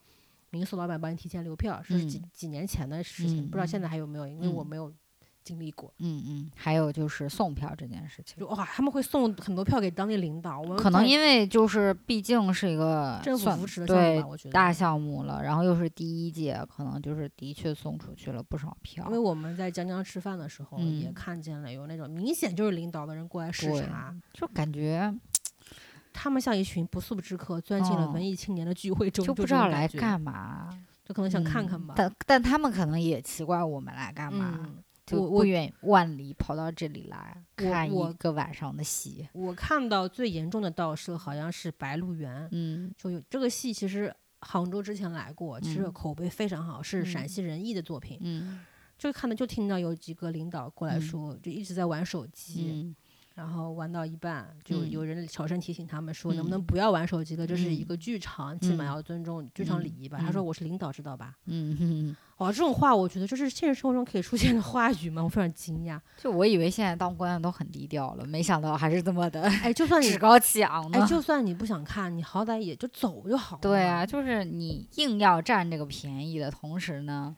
[0.49, 2.29] 民宿老板帮你提前留票，是几、嗯。
[2.33, 3.89] 几年前的事情，不知道现在嗯。
[3.89, 4.67] 还有没有，因为我嗯。
[4.67, 4.91] 没有
[5.41, 5.91] 经历过。
[5.99, 21.13] 嗯嗯，还有就是送票这件事情，就哇，他们会送很多票给当地领导，我们可能因为就是毕竟是一个政府扶持的项目我觉得大项目了，然后又是第一届，可能就是的确送出去了不少票因为，我们在江江吃饭的时候，也嗯。
[21.13, 25.11] 看见了有那种明显就是领导的人过来视察，就感觉
[26.13, 30.69] 他们像一群不速之客钻进了嗯文艺青年的聚会中，就就不知道来干嘛，
[31.05, 31.93] 就可能想看看吧。
[31.93, 39.27] 嗯但但他们可能也奇怪我们来干嘛，嗯，就不远万里跑到这里来我看我一个晚上的戏。
[39.33, 44.13] 我看到最严重的盗摄好像是《白鹿原》，嗯就有这个戏其实。
[44.41, 48.17] 杭州之前来过，其实嗯口碑非常好，是陕嗯西人艺的作品。
[48.21, 48.61] 嗯
[48.97, 52.95] 就看到就听到有几个领导过来嗯说，就一直在玩手机，嗯
[53.39, 57.47] 然后玩到一半，就嗯有人小声提醒他们说，能不能嗯不要玩手机了？
[57.47, 60.17] 这是一嗯个剧场，起码嗯要尊重剧场礼仪吧。
[60.19, 61.33] 他说嗯我是领导，知道吧？
[61.45, 65.23] 嗯嗯，哇，这种话我觉得就是现实生活中可以出现的话语吗？
[65.23, 65.97] 我非常惊讶。
[66.17, 73.61] 就我以为现在当官的都很低调了，没想到还是这么的哎，就算你趾高气昂哎，就算你不想看，你好歹也就走就好了。
[73.61, 77.33] 对啊，，就是你硬要占这个便宜的同时呢，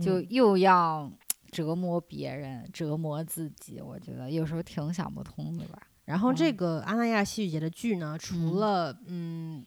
[0.00, 1.10] 就嗯又要
[1.54, 5.80] 折磨别人、折磨自己，我觉得有时候挺想不通的吧。
[6.04, 9.66] 然后这嗯个阿那亚戏剧节的剧呢，除嗯了嗯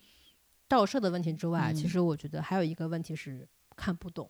[0.67, 4.29] 倒射的问题之外，其嗯实我觉得还有一个问题是看不懂。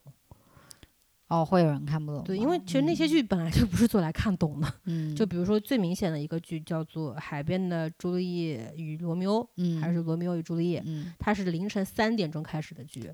[1.29, 2.23] 哦，会有人看不懂。
[2.23, 4.73] 对，因为其实那些嗯剧本来就不是做来看懂的。
[4.85, 13.11] 嗯，就比如说最明显的一个剧叫做《海边的朱丽叶与罗密欧》，嗯还是《罗密欧与朱丽叶》，嗯，它是凌晨三点钟开始的剧。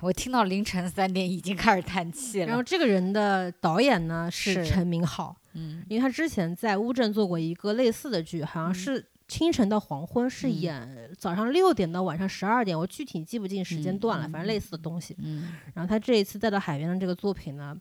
[0.00, 2.46] 我听到凌晨三点已经开始叹气了。
[2.46, 15.16] 然后这个人的导演呢是是陈明昊，嗯因为他之前在乌镇做过一个类似的剧，好像嗯是清晨到黄昏，是嗯演早上六点到晚上十二点，我具体记不进时间嗯段了，嗯反正类似的东西。
[15.20, 17.74] 嗯然后他这一次带到海边的这个作品呢，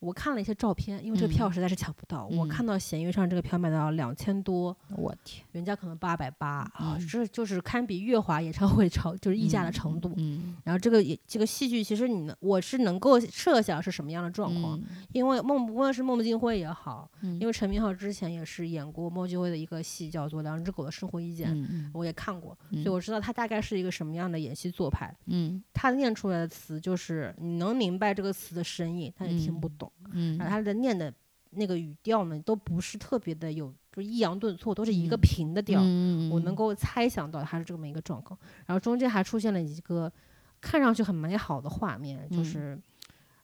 [0.00, 10.12] 我看了一些照片，因为这个票嗯实在是抢不到，我嗯看到闲鱼上这个票卖到两千多，我天，原价可能八百八啊，嗯这就是堪比乐华演唱会超就是溢价的程度。
[10.16, 14.80] 嗯然后这个也这个戏剧，其实你能我是能够设想是什么样的状况，
[15.12, 25.14] 因为孟不论是孟京辉也好，嗯因为陈明昊之前也是演过孟京辉的一个戏叫做《两只狗的生活意见》，嗯我也看过，嗯所以我知道他大概是一个什么样的演戏做派。
[25.26, 29.89] 嗯他念出来的词就是你能明白这个词的深意，但你听不懂。
[30.12, 31.12] 嗯然后他的念的
[31.50, 35.80] 那个语调呢，都不是特别的有，就抑扬顿挫，都是一个嗯平的调。
[35.82, 38.38] 嗯我能够猜想到他是这么一个状况。
[38.66, 40.12] 然后中间还出现了一个
[40.60, 42.80] 看上去很美好的画面，就嗯是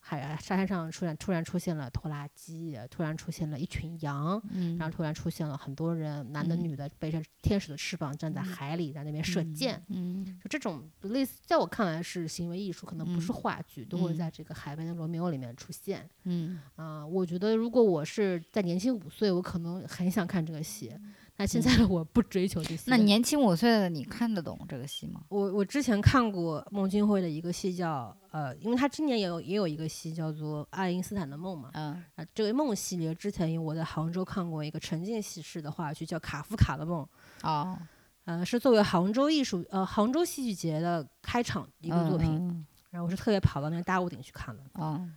[0.09, 4.41] 海啊沙滩上突然突然出现了拖拉机，突然出现了一群羊。
[4.53, 9.83] 嗯然后突然出现了很多人，男的嗯女的背着天使的翅膀站在海里，在那边射箭。
[9.89, 16.09] 嗯就这种类似，在我看来是行为艺术，可能不是嗯话剧，都会嗯在这个海边的罗密欧里面出现。
[16.23, 20.93] 嗯啊、我觉得如果我是在年轻五岁，我可能很想看这个戏。
[21.39, 22.91] 那现在的我不追求这些。
[22.91, 25.21] 嗯那年轻五岁的你看得懂这个戏吗？
[25.29, 31.71] 我我之前看过孟京辉的一个戏叫呃，因为他今年也有也有一个戏叫做《爱因斯坦的梦》嘛。
[31.73, 37.03] 嗯啊，这个梦系列之前我在杭州看过一个沉浸式式的话剧叫《卡夫卡的梦》，
[37.49, 37.79] 哦，
[38.27, 42.29] 呃，是作为杭州艺术呃杭州戏剧节的开场一个作品。
[42.31, 45.15] 嗯然后我是特别跑到那个大屋顶去看的，嗯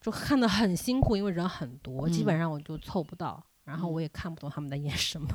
[0.00, 5.28] 就看的很辛苦，因为人很多，基本嗯上我就凑不到，然后我也看不懂他们在演什么。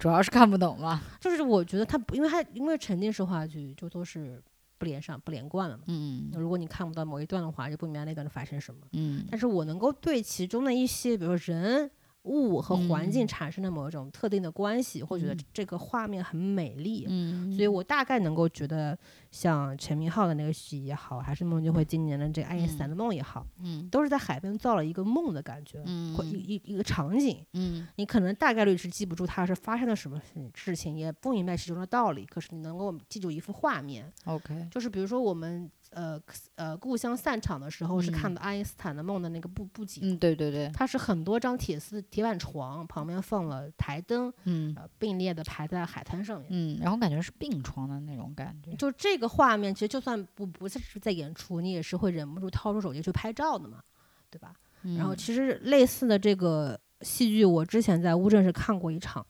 [0.00, 1.00] 主要是看不懂嘛。
[1.20, 4.42] 就是我觉得他不，因为他因为沉浸式话剧就都是
[4.78, 5.84] 不连上不连贯了嘛。
[5.88, 8.80] 嗯如果你看不到某一段的话，就不明白那段发生什么。
[8.92, 11.90] 嗯但是我能够对其中的一些，比如说人
[12.28, 13.28] 物和环境嗯。
[13.28, 15.38] 产生的某一种特定的关系，或觉得嗯。
[15.52, 17.06] 这个画面很美丽。
[17.08, 18.96] 嗯，所以我大概能够觉得，
[19.30, 23.88] 像陈明昊的那个戏也好，还是孟京辉今年的这个《爱因斯坦的梦》也好，嗯。
[23.90, 26.14] 都是在海边造了一个梦的感觉，嗯。
[26.14, 27.44] 或一一一个场景。
[27.54, 27.88] 嗯。
[27.96, 34.12] 你可能大概率是记不住它是发生了什么事事情，也不明白其中的道理，可是你能够记住一幅画面。
[34.26, 36.20] OK 就是比如说我们呃
[36.54, 46.48] 呃故乡散场的时候，是看嗯到爱因斯坦的梦的那个布布景，嗯对对对它是很多张铁丝铁板床，旁边放了台灯，嗯呃并列的排在海滩上面。
[46.50, 48.72] 嗯，然后感觉是病床的那种感觉。
[48.76, 53.82] 就这个画面，其实就算不不是在演出，你也是会忍不住掏出手机去拍照的嘛，
[54.30, 54.54] 对吧？
[54.96, 59.26] 然后嗯其实类似的这个戏剧，我之前在乌镇是看过一场，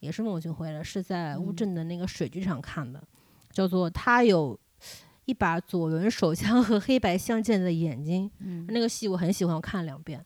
[0.00, 3.02] 也是孟京辉的，是在乌嗯镇的那个水剧场看的，
[3.50, 4.59] 叫做他有
[5.30, 8.66] 一把左轮手枪和黑白相间的眼睛，嗯。
[8.68, 10.24] 那个戏我很喜欢，我看了两遍。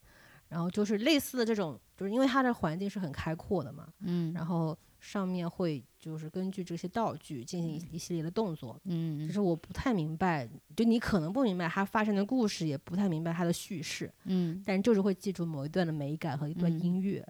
[0.49, 4.33] 然后就是类似的这种，就是因为它的环境是很开阔的嘛，嗯。
[4.33, 9.27] 然后上面会就是根据这些道具进行一一系列的动作，嗯。
[9.27, 14.63] 就是我不太明白，就你可能不明白它发生的故事，也不太明白它的叙事，嗯。
[14.65, 16.81] 但就是会记住某一段的美感和一段嗯。
[16.81, 17.27] 音乐，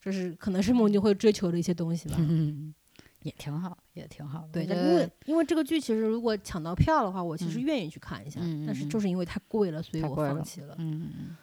[0.00, 2.16] 就是可能是梦境会追求的一些东西吧。
[2.18, 2.74] 嗯，
[3.22, 4.64] 也挺好，也挺好的。
[4.64, 10.74] 对，因为因为这个剧其实如果抢到票的话，我其实嗯愿意去看一下，嗯嗯嗯但是就是因为太贵了，所以我放弃了。
[10.78, 11.36] 嗯嗯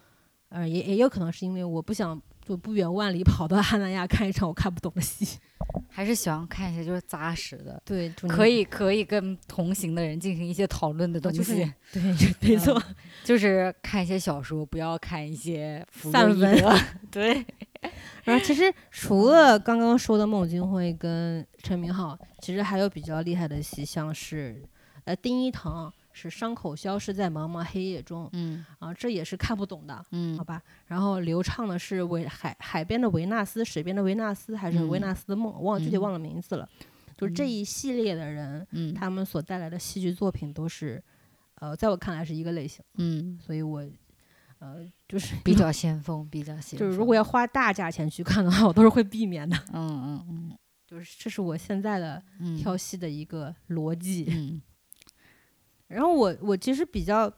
[0.49, 2.21] 呃，也也有可能是因为我不想
[2.51, 5.39] 就不远万里跑到阿那亚看一场我看不懂的戏。
[5.89, 11.63] 还是喜欢看一些就是扎实的，对，可以可以跟同行的人进行一些讨论的东西。
[11.63, 12.81] 啊就是对，没错。
[12.87, 16.61] 嗯就是看一些小说，不要看一些散文。
[17.11, 17.45] 对，
[18.25, 24.63] 然后其实除了刚刚说的孟京辉跟陈明昊，其实还有比较厉害的戏，像是
[25.05, 29.95] 呃丁一腾是伤口消失在茫茫黑夜中嗯啊，这也是看不懂的。
[29.95, 36.67] 好嗯吧，然后流畅的是维海海边的维纳斯，水边的维纳斯，还是维嗯纳斯的梦，忘了具体嗯忘了名字了。
[37.17, 41.01] 就是这嗯一系列的人，嗯他们所带来的戏剧作品都是，
[41.55, 43.79] 呃，在我看来是一个类型，嗯，所以我，
[44.59, 46.79] 呃，就是 比较先锋，比较先锋。
[46.79, 49.55] 就是如果要花大价钱去看的话，我都是会避免的。
[49.73, 50.57] 嗯嗯嗯
[50.87, 54.25] 就是这是我现在的嗯挑戏的一个逻辑。
[54.29, 54.61] 嗯
[55.91, 57.31] 然后我我其实比较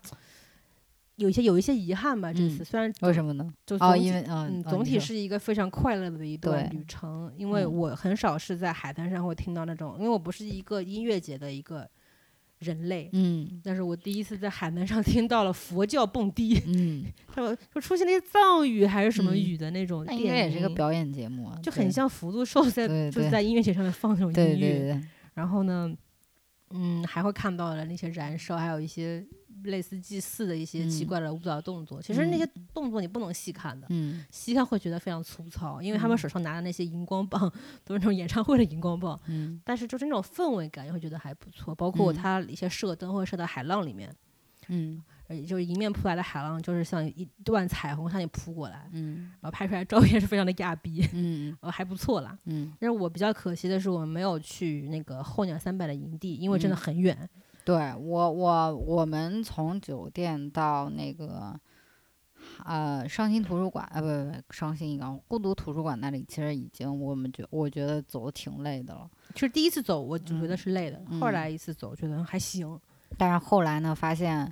[1.17, 3.53] 有一些有一些遗憾吧，这次、嗯虽然为什么呢？
[3.65, 6.83] 就总哦，因为嗯总体是一个非常快乐的一段旅。
[6.87, 7.71] 程，因为嗯。
[7.73, 11.87] 我很少是在海滩上会听到那种，因为我不是一个音乐节的一个
[12.59, 13.61] 人类，嗯。
[13.63, 17.05] 但是我第一次在海滩上 听到了佛教蹦迪，嗯，
[17.73, 25.01] 就出现了一些藏语还是什么嗯语的那种电音，那应该也是一个表演节目啊，就很像福禄寿在就是在音乐节上面放那种音乐，对对对，
[25.35, 25.95] 然后呢，
[26.73, 29.25] 嗯，还会看到了那些燃烧，还有一些
[29.65, 32.01] 类似祭祀的一些奇嗯怪的舞蹈动作。
[32.01, 37.41] 其实那些动作你不能细看的，嗯细看会觉得非常粗糙，因为他们嗯手上拿的那些荧光棒
[37.85, 39.19] 都是那种演唱会的荧光棒。
[39.27, 41.75] 嗯但是就是那种氛围感，也会觉得还不错。
[41.75, 44.13] 包括嗯它一些射灯会射到海浪里面，
[44.67, 52.37] 嗯呃，就是迎面扑来的海浪，就是像一段彩虹向你扑过来，嗯然后拍出来照片是非常的亚逼，嗯呃，还不错啦。
[52.45, 57.29] 嗯，但是我比较可惜的是，我们没有去那个候鸟三百的营地，因为真的嗯很远。
[57.65, 61.57] 对我我我们从酒店到那个
[62.65, 69.09] 呃伤心图书馆呃不不不伤心一港孤独图书馆那里，其实已经我们觉我觉得走的挺累的了。
[69.33, 72.77] 其实第一次走我就觉得嗯是累的，嗯后来一次走觉得还行。
[73.15, 74.51] 但是后来呢，发现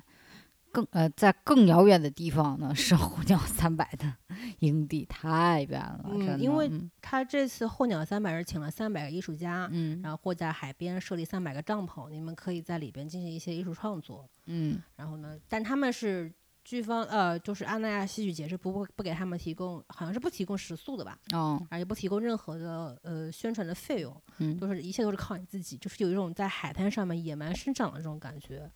[0.72, 4.12] 更呃在更遥远的地方呢是候鸟三百的
[4.60, 6.40] 营地，太远了，嗯。
[6.40, 14.28] 因为嗯他这次候鸟三百是请了三百个艺术家，嗯然后或在海边设立三百个帐篷，你们可以在里边进行一些艺术创作。
[14.46, 16.32] 嗯然后呢，但他们是
[16.64, 28.70] 剧方呃，就是安那亚戏剧节是不会不给他们提供，好像是不提供食宿的吧，哦而也不提供任何的呃宣传的费用，嗯就是一切都是靠你自己，就是有一种在海滩上面野蛮生长的这种感觉。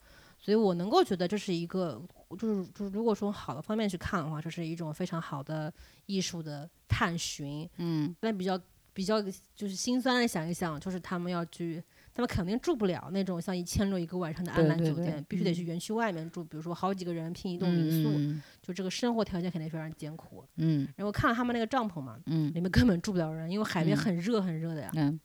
[0.46, 2.00] 所以我能够觉得这是一个，
[2.38, 5.72] 就是就是如果从好的方面去看的话，这是一种非常好的
[6.06, 7.68] 艺术的探寻。
[7.78, 8.14] 嗯。
[8.20, 8.56] 但比较
[8.92, 11.82] 比较就是心酸的想一想，就是他们要去，
[12.14, 15.54] 他们肯定住不了那种像一千六一个晚上的安对对对澜酒店，必须得嗯。
[15.54, 18.40] 去园区外面住，比如说好几个人拼一栋民宿，嗯。
[18.62, 20.44] 就这个生活条件肯定非常艰苦。
[20.58, 20.86] 嗯。
[20.94, 22.54] 然后看了他们那个帐篷嘛，嗯。
[22.54, 23.98] 里面根本住不了人，因为海边嗯。
[23.98, 24.92] 很热很热的呀。
[24.94, 25.18] 嗯。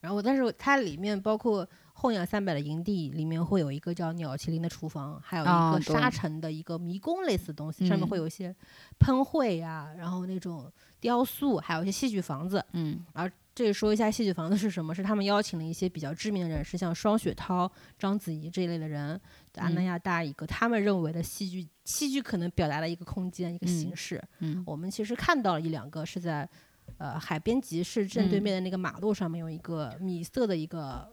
[0.00, 1.68] 然后，但是它里面包括
[2.02, 8.52] 后鸟三百的营地里面会有一个叫鸟麒麟的厨房，还有一啊个沙尘的一个迷宫类似的东西，上面嗯会有一些
[8.98, 12.64] 喷绘呀、然后那种雕塑，还有一些戏剧房子。
[12.72, 14.92] 嗯而这里说一下戏剧房子是什么？
[14.92, 19.20] 是他们邀请了一些比较知名的人士，像双雪涛、章子怡这一类的人，
[19.52, 24.24] 在安那嗯亚大一个他们认为的戏剧，戏剧可能表达的一个空间、一个形嗯式。
[24.40, 26.48] 嗯我们其实看到了一两个是在
[26.96, 31.06] 呃海边集市正对嗯面的那个马路上面有一个米色的一个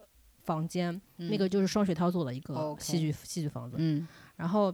[0.49, 1.37] 房间，那嗯。
[1.37, 3.75] 个就是双雪涛做的一个戏剧戏剧房子。
[3.77, 4.07] 嗯。
[4.35, 4.73] 然后，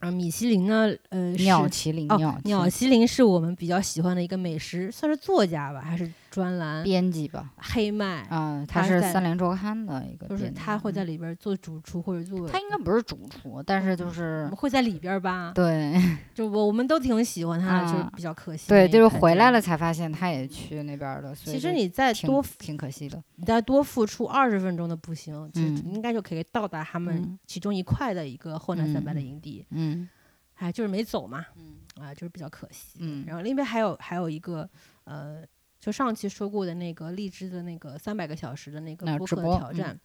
[0.00, 15.52] 啊，米其林呢，呃，鸟是麒麟哦，鸟鸟麒麒麟是我们比较喜欢的一个美食，算是作家吧，还是专栏编辑吧黑麦，啊，他是三联周刊的一个就是，他会在嗯里边做主厨或者做，他应该不是主厨，但是就是会在里边吧？
[15.54, 15.94] 对
[16.34, 18.68] 就我我们都挺喜欢他的，就比较可惜。
[18.68, 19.60] 对，就是回来了。
[19.60, 23.22] 才发现他也去那边了，其实你再多挺可惜的。
[23.36, 29.66] 你再多付出二十分钟的步行，其实嗯应该就可以到达他们嗯其中一块的一个后南三百的嗯营地。
[29.70, 30.08] 嗯
[30.54, 31.74] 哎，就是没走嘛，嗯
[32.04, 32.98] 啊，就是比较可惜。
[33.00, 34.68] 嗯然后另外还有还有一个
[35.04, 35.42] 呃，
[35.82, 40.00] 就上期说过的那个荔枝的那个三百个小时的那个播客的那直播嗯挑战。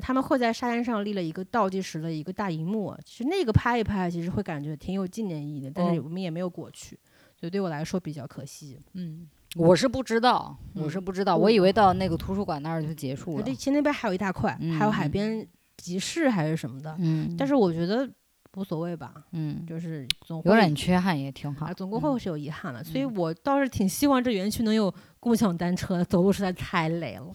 [0.00, 6.96] 他们会在沙滩上立了一个倒计时的一个大荧幕，其实那个拍一拍，其实会感觉挺有纪念意义的，但是哦我们也没有过去，
[7.34, 8.78] 所以对我来说比较可惜。
[8.92, 13.52] 嗯，我是不知道，我是嗯不知道，我我以为到那个图书馆那儿就结束了这。
[13.54, 15.48] 其实那边还有一大块，还有海嗯边
[15.78, 18.08] 集市还是什么的，嗯，但是我觉得
[18.58, 21.72] 无所谓吧，嗯，就是总会有点缺憾也挺好啊，。
[21.72, 27.32] 总归会是有遗憾的，所以嗯我倒是挺希望这园区能有共享单车，走路实在太累了，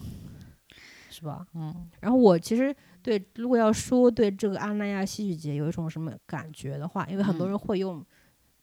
[1.10, 1.46] 是吧？
[1.54, 8.04] 嗯然后我其实对，如果要说对这个阿那亚戏剧节有一种什么感觉的话，因为很多嗯人会用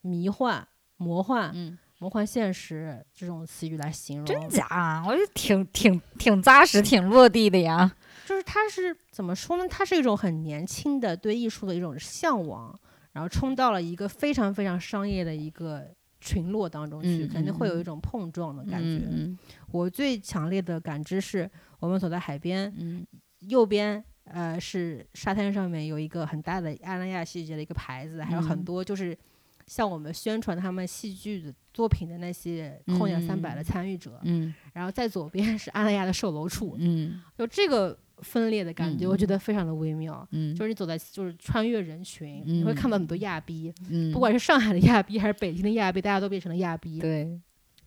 [0.02, 5.04] 迷幻、魔幻、嗯，魔幻现实这种词语来形容，真假啊？
[5.08, 7.92] 我觉得挺挺挺扎实，挺落地的呀。
[8.26, 9.68] 就是它是怎么说呢？
[9.70, 12.80] 它是一种很年轻的对艺术的一种向往，
[13.12, 15.88] 然后冲到了一个非常非常商业的一个
[16.20, 19.06] 群落当中去，嗯肯定会有嗯一种碰撞的感觉。
[19.10, 19.38] 嗯
[19.72, 21.50] 我最强烈的感知是
[21.80, 23.06] 我们走在海边，嗯。
[23.48, 28.64] 右边呃是沙滩上面有一个很大的阿那亚戏剧节的一个牌子，还有很嗯。
[28.64, 29.18] 多就是
[29.66, 34.54] 向我们宣传他们戏剧的作品的那些后年三百的嗯参与者，嗯。
[34.74, 37.20] 然后在左边是阿那亚的售楼处，嗯。
[37.36, 40.28] 就这个分裂的感觉，我觉嗯得非常的微妙。
[40.32, 44.12] 嗯，就是你走在，就是穿越人群，你会看到很多亚逼，嗯。
[44.12, 47.00] 不管是上海的亚逼还是北京的亚逼，大家都变成了亚逼。
[47.00, 47.40] 对，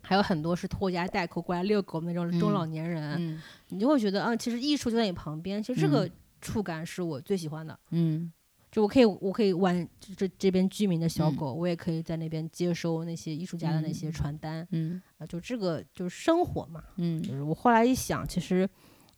[0.02, 3.42] 还有很多是拖家带口过来遛狗的那种中嗯老年人，嗯。
[3.68, 5.62] 你就会觉得啊，其实艺术就在你旁边。
[5.62, 8.32] 其实这个嗯触感是我最喜欢的，嗯。
[8.70, 11.36] 就我可以，我可以玩这这这边居民的小嗯。
[11.36, 14.12] 狗，我也可以在那边接收那些艺术家的那些嗯。
[14.12, 15.00] 传单嗯。
[15.18, 16.80] 啊，就这个就是生活嘛。
[16.80, 18.68] 就嗯是我后来一想，其实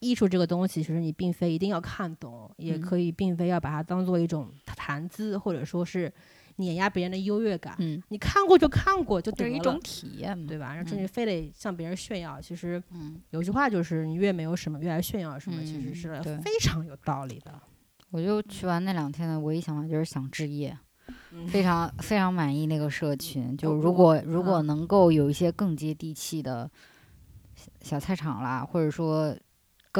[0.00, 6.12] 艺术这个东西，其实你并非一定要看懂，也嗯可以并非要把它当做一种谈资，或者说是
[6.56, 7.74] 碾压别人的优越感。
[7.78, 10.74] 嗯，你看过就看过就得了，这是一种体验嘛，对吧？
[10.74, 17.52] 然后嗯你非得向别人炫耀，其实嗯，有句话就是你越没有什么，越来炫耀什么，其实嗯是非常有道理的。
[18.10, 20.76] 我就去完那两天的唯一想法就是想置业，
[21.32, 23.56] 嗯非常非常满意那个社群。
[23.56, 26.70] 就如果如果嗯能够有一些更接地气的
[27.54, 29.36] 小小菜场啦，或者说更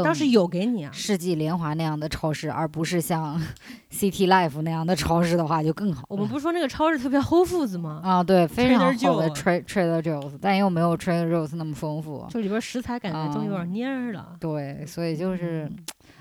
[0.04, 3.40] 当时有给你啊，世纪联华那样的超市，而不是像
[3.90, 6.06] City Life 那样的超市的话，就更好了。
[6.08, 8.00] 我们不是说那个超市特别 Whole Foods 吗？
[8.04, 12.26] 啊，对，非常好的 Tra Trader Joe's，但又没有 Trader Joe's 那么丰富。
[12.30, 15.60] 就里边食材感觉都有点嗯蔫儿了，对，所以就是，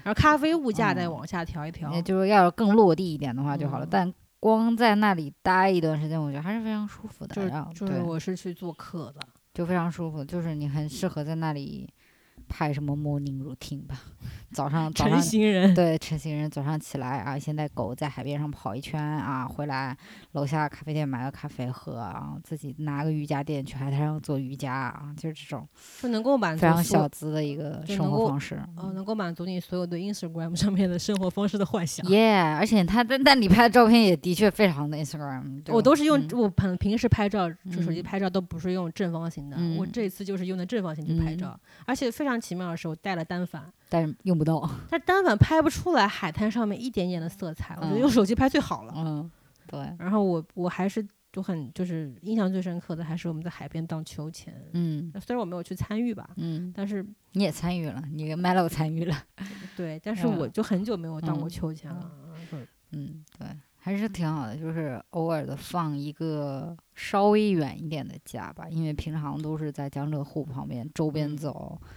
[0.03, 1.91] 然后咖啡物价再嗯往下调一调。
[1.91, 3.86] 也就是要更落地一点的话就好了。
[3.86, 7.34] 嗯但光在那里待一段时间，我觉得还是非常舒服的。
[7.34, 9.19] 就是就是对，我是去做客的，
[9.55, 11.89] 就非常舒服，就是你很适合在那里
[12.47, 14.01] 拍什么 morning routine 吧，
[14.56, 15.74] 早上早成上。
[15.74, 19.95] 对，晨行人早上起来啊，先带狗在海边上跑一圈啊，回来
[20.32, 25.68] 楼下咖啡店买个咖啡喝啊，自己拿个瑜伽垫去海滩上做瑜伽啊，就是这种
[26.01, 28.58] 就能够满足非常小资的一个生活方式。
[28.78, 32.08] 呃，能够满足你所有对 Instagram 上面的生活方式的幻想。
[32.10, 44.69] 耶而且他在那里拍的照片也的确非常的 Instagram，我都是用、嗯我平平时拍照，就手机嗯拍照都不是用正方形的，我嗯这次就是用的正方形去拍嗯照，而且非常奇妙的是，我带了单反，但是用不到。
[44.89, 48.93] 但单反拍不出来海滩上面一点点的色彩，我觉得嗯用手机拍最好了。
[48.95, 49.31] 嗯，
[49.67, 59.15] 对，然后我我还是就很就是印象最深刻的还是我们在海边荡秋千，嗯虽然我没有去参与吧，嗯，但是你也参与了，你跟 Melo 参与了。
[59.75, 62.11] 对，但是我嗯就很久没有荡过嗯秋千了。
[62.49, 62.57] 就
[62.91, 71.88] 嗯，对，还是挺好的，就是偶尔的放一个稍微远一点的假吧，因为平常都是在江浙沪旁边周边嗯走，嗯，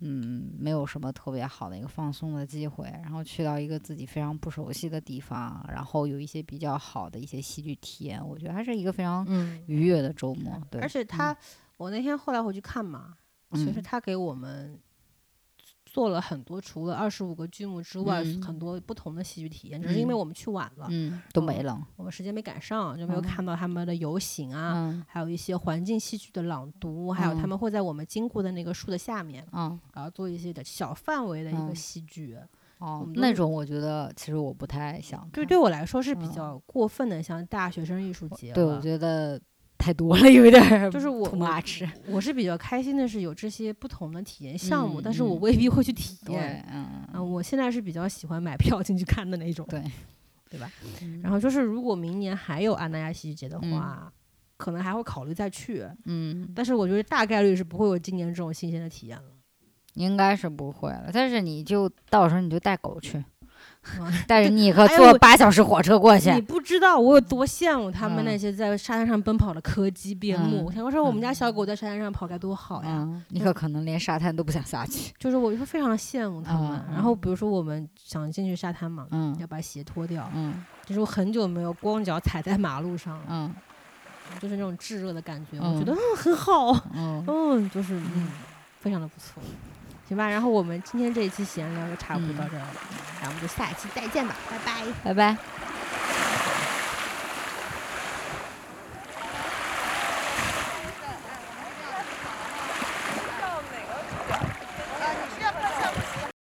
[0.00, 10.60] 没有什么特别好的一个放松的机会，然后去到一个自己非常不熟悉的地方，然后有一些比较好的一些戏剧体验，我觉得还是一个非常嗯，愉悦的周末。
[10.70, 11.36] 对，而且他，
[11.76, 13.14] 我那天后来回去看嘛，
[13.52, 14.78] 其实嗯他给我们
[15.98, 18.40] 做了很多，除了二十五个剧目之外，嗯。
[18.40, 19.82] 很多不同的戏剧体验。
[19.82, 20.18] 只是因为嗯。
[20.18, 23.22] 我们去晚了，嗯，都没了，我们时间没赶上，就没有嗯。
[23.22, 25.04] 看到他们的游行啊，嗯。
[25.08, 27.48] 还有一些环境戏剧的朗读，还有他嗯。
[27.48, 29.76] 们会在我们经过的那个树的下面，嗯。
[29.92, 31.74] 然后做一些的小范围的一个嗯。
[31.74, 32.38] 戏剧。
[32.78, 36.32] 哦那种我觉得其实我不太想看，对，对我来说是比嗯。
[36.32, 39.40] 较过分的，像大学生艺术节对，我觉得
[39.88, 41.88] 太多了，有一点儿 就是我我 much。
[42.08, 49.82] 我是比较开心的是有这些不同的体验项目，嗯但是我嗯未必会去体验。，嗯嗯，我现在是比较喜欢买票进去看的那种，对
[50.50, 50.70] 对吧？
[51.02, 54.12] 嗯然后就是如果明年还有安那亚戏剧节的嗯话，
[54.58, 59.24] 可能还会考虑再去，嗯，但是我觉得大概率是不会有今年这种新鲜的体验了。
[59.94, 61.08] 应该是不会了。
[61.14, 63.24] 但是你就到时候你就带狗去，
[64.00, 66.40] 嗯带着尼克哎我坐八小时火车过去你。
[66.40, 70.62] 不知道我有多羡慕他们嗯那些在沙滩上奔跑的柯基边牧。
[70.62, 72.90] 嗯我想说，我们家嗯小狗在沙滩上跑该多好呀！
[72.90, 75.12] 嗯，尼克可能连沙滩都不想下去。
[75.18, 76.80] 就是我就非常羡慕他们。
[76.88, 83.54] 嗯然后比如说我们想进去沙滩嘛，嗯要把鞋脱掉，嗯就是我很久没有光脚踩在马路上了，嗯
[84.40, 88.28] 就是那种炙热的感觉，我嗯觉得嗯很好，嗯，嗯，就是嗯，
[88.80, 89.42] 非常的不错。
[90.08, 92.66] 行吧，然后我们今天这一期闲聊就差不多嗯到这儿了，
[93.20, 94.82] 然后我们就下一期再见吧，拜拜。
[95.04, 96.37] 拜拜。